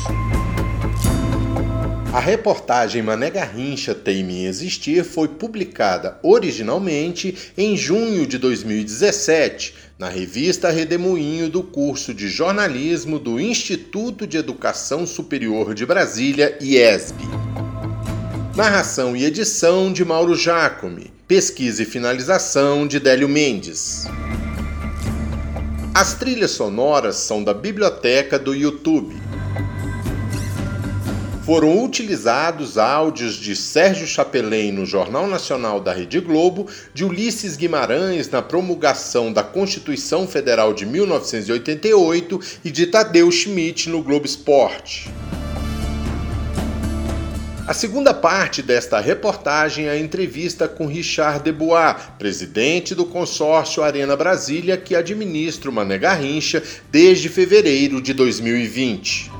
A 2.13 2.19
reportagem 2.21 3.01
Mané 3.01 3.29
Garrincha 3.29 3.93
Teime 3.93 4.45
Existir 4.45 5.03
foi 5.03 5.27
publicada 5.27 6.17
originalmente 6.23 7.51
em 7.57 7.75
junho 7.75 8.25
de 8.25 8.37
2017 8.37 9.75
na 9.99 10.07
revista 10.07 10.69
Redemoinho 10.69 11.49
do 11.49 11.61
curso 11.61 12.13
de 12.13 12.29
jornalismo 12.29 13.19
do 13.19 13.37
Instituto 13.37 14.25
de 14.25 14.37
Educação 14.37 15.05
Superior 15.05 15.73
de 15.73 15.85
Brasília, 15.85 16.57
IESB. 16.61 17.25
Narração 18.57 19.15
e 19.15 19.23
edição 19.23 19.93
de 19.93 20.03
Mauro 20.03 20.33
Jacome. 20.33 21.13
Pesquisa 21.27 21.83
e 21.83 21.85
finalização 21.85 22.87
de 22.87 22.99
Délio 22.99 23.29
Mendes. 23.29 24.07
As 25.93 26.15
trilhas 26.15 26.49
sonoras 26.49 27.17
são 27.17 27.43
da 27.43 27.53
biblioteca 27.53 28.39
do 28.39 28.55
YouTube. 28.55 29.15
Foram 31.45 31.83
utilizados 31.83 32.79
áudios 32.79 33.35
de 33.35 33.55
Sérgio 33.55 34.07
Chapelin 34.07 34.71
no 34.71 34.87
Jornal 34.87 35.27
Nacional 35.27 35.79
da 35.79 35.93
Rede 35.93 36.19
Globo, 36.19 36.65
de 36.95 37.05
Ulisses 37.05 37.55
Guimarães 37.55 38.27
na 38.31 38.41
promulgação 38.41 39.31
da 39.31 39.43
Constituição 39.43 40.27
Federal 40.27 40.73
de 40.73 40.83
1988 40.83 42.39
e 42.65 42.71
de 42.71 42.87
Tadeu 42.87 43.29
Schmidt 43.31 43.87
no 43.87 44.01
Globo 44.01 44.25
Esporte. 44.25 45.11
A 47.67 47.73
segunda 47.73 48.13
parte 48.13 48.61
desta 48.61 48.97
reportagem 49.01 49.87
é 49.87 49.89
a 49.89 49.99
entrevista 49.99 50.69
com 50.69 50.87
Richard 50.87 51.43
Debois, 51.43 51.97
presidente 52.17 52.95
do 52.95 53.03
consórcio 53.03 53.83
Arena 53.83 54.15
Brasília, 54.15 54.77
que 54.77 54.95
administra 54.95 55.69
o 55.69 55.73
Mané 55.73 55.97
Garrincha 55.97 56.63
desde 56.89 57.27
fevereiro 57.27 58.01
de 58.01 58.13
2020. 58.13 59.36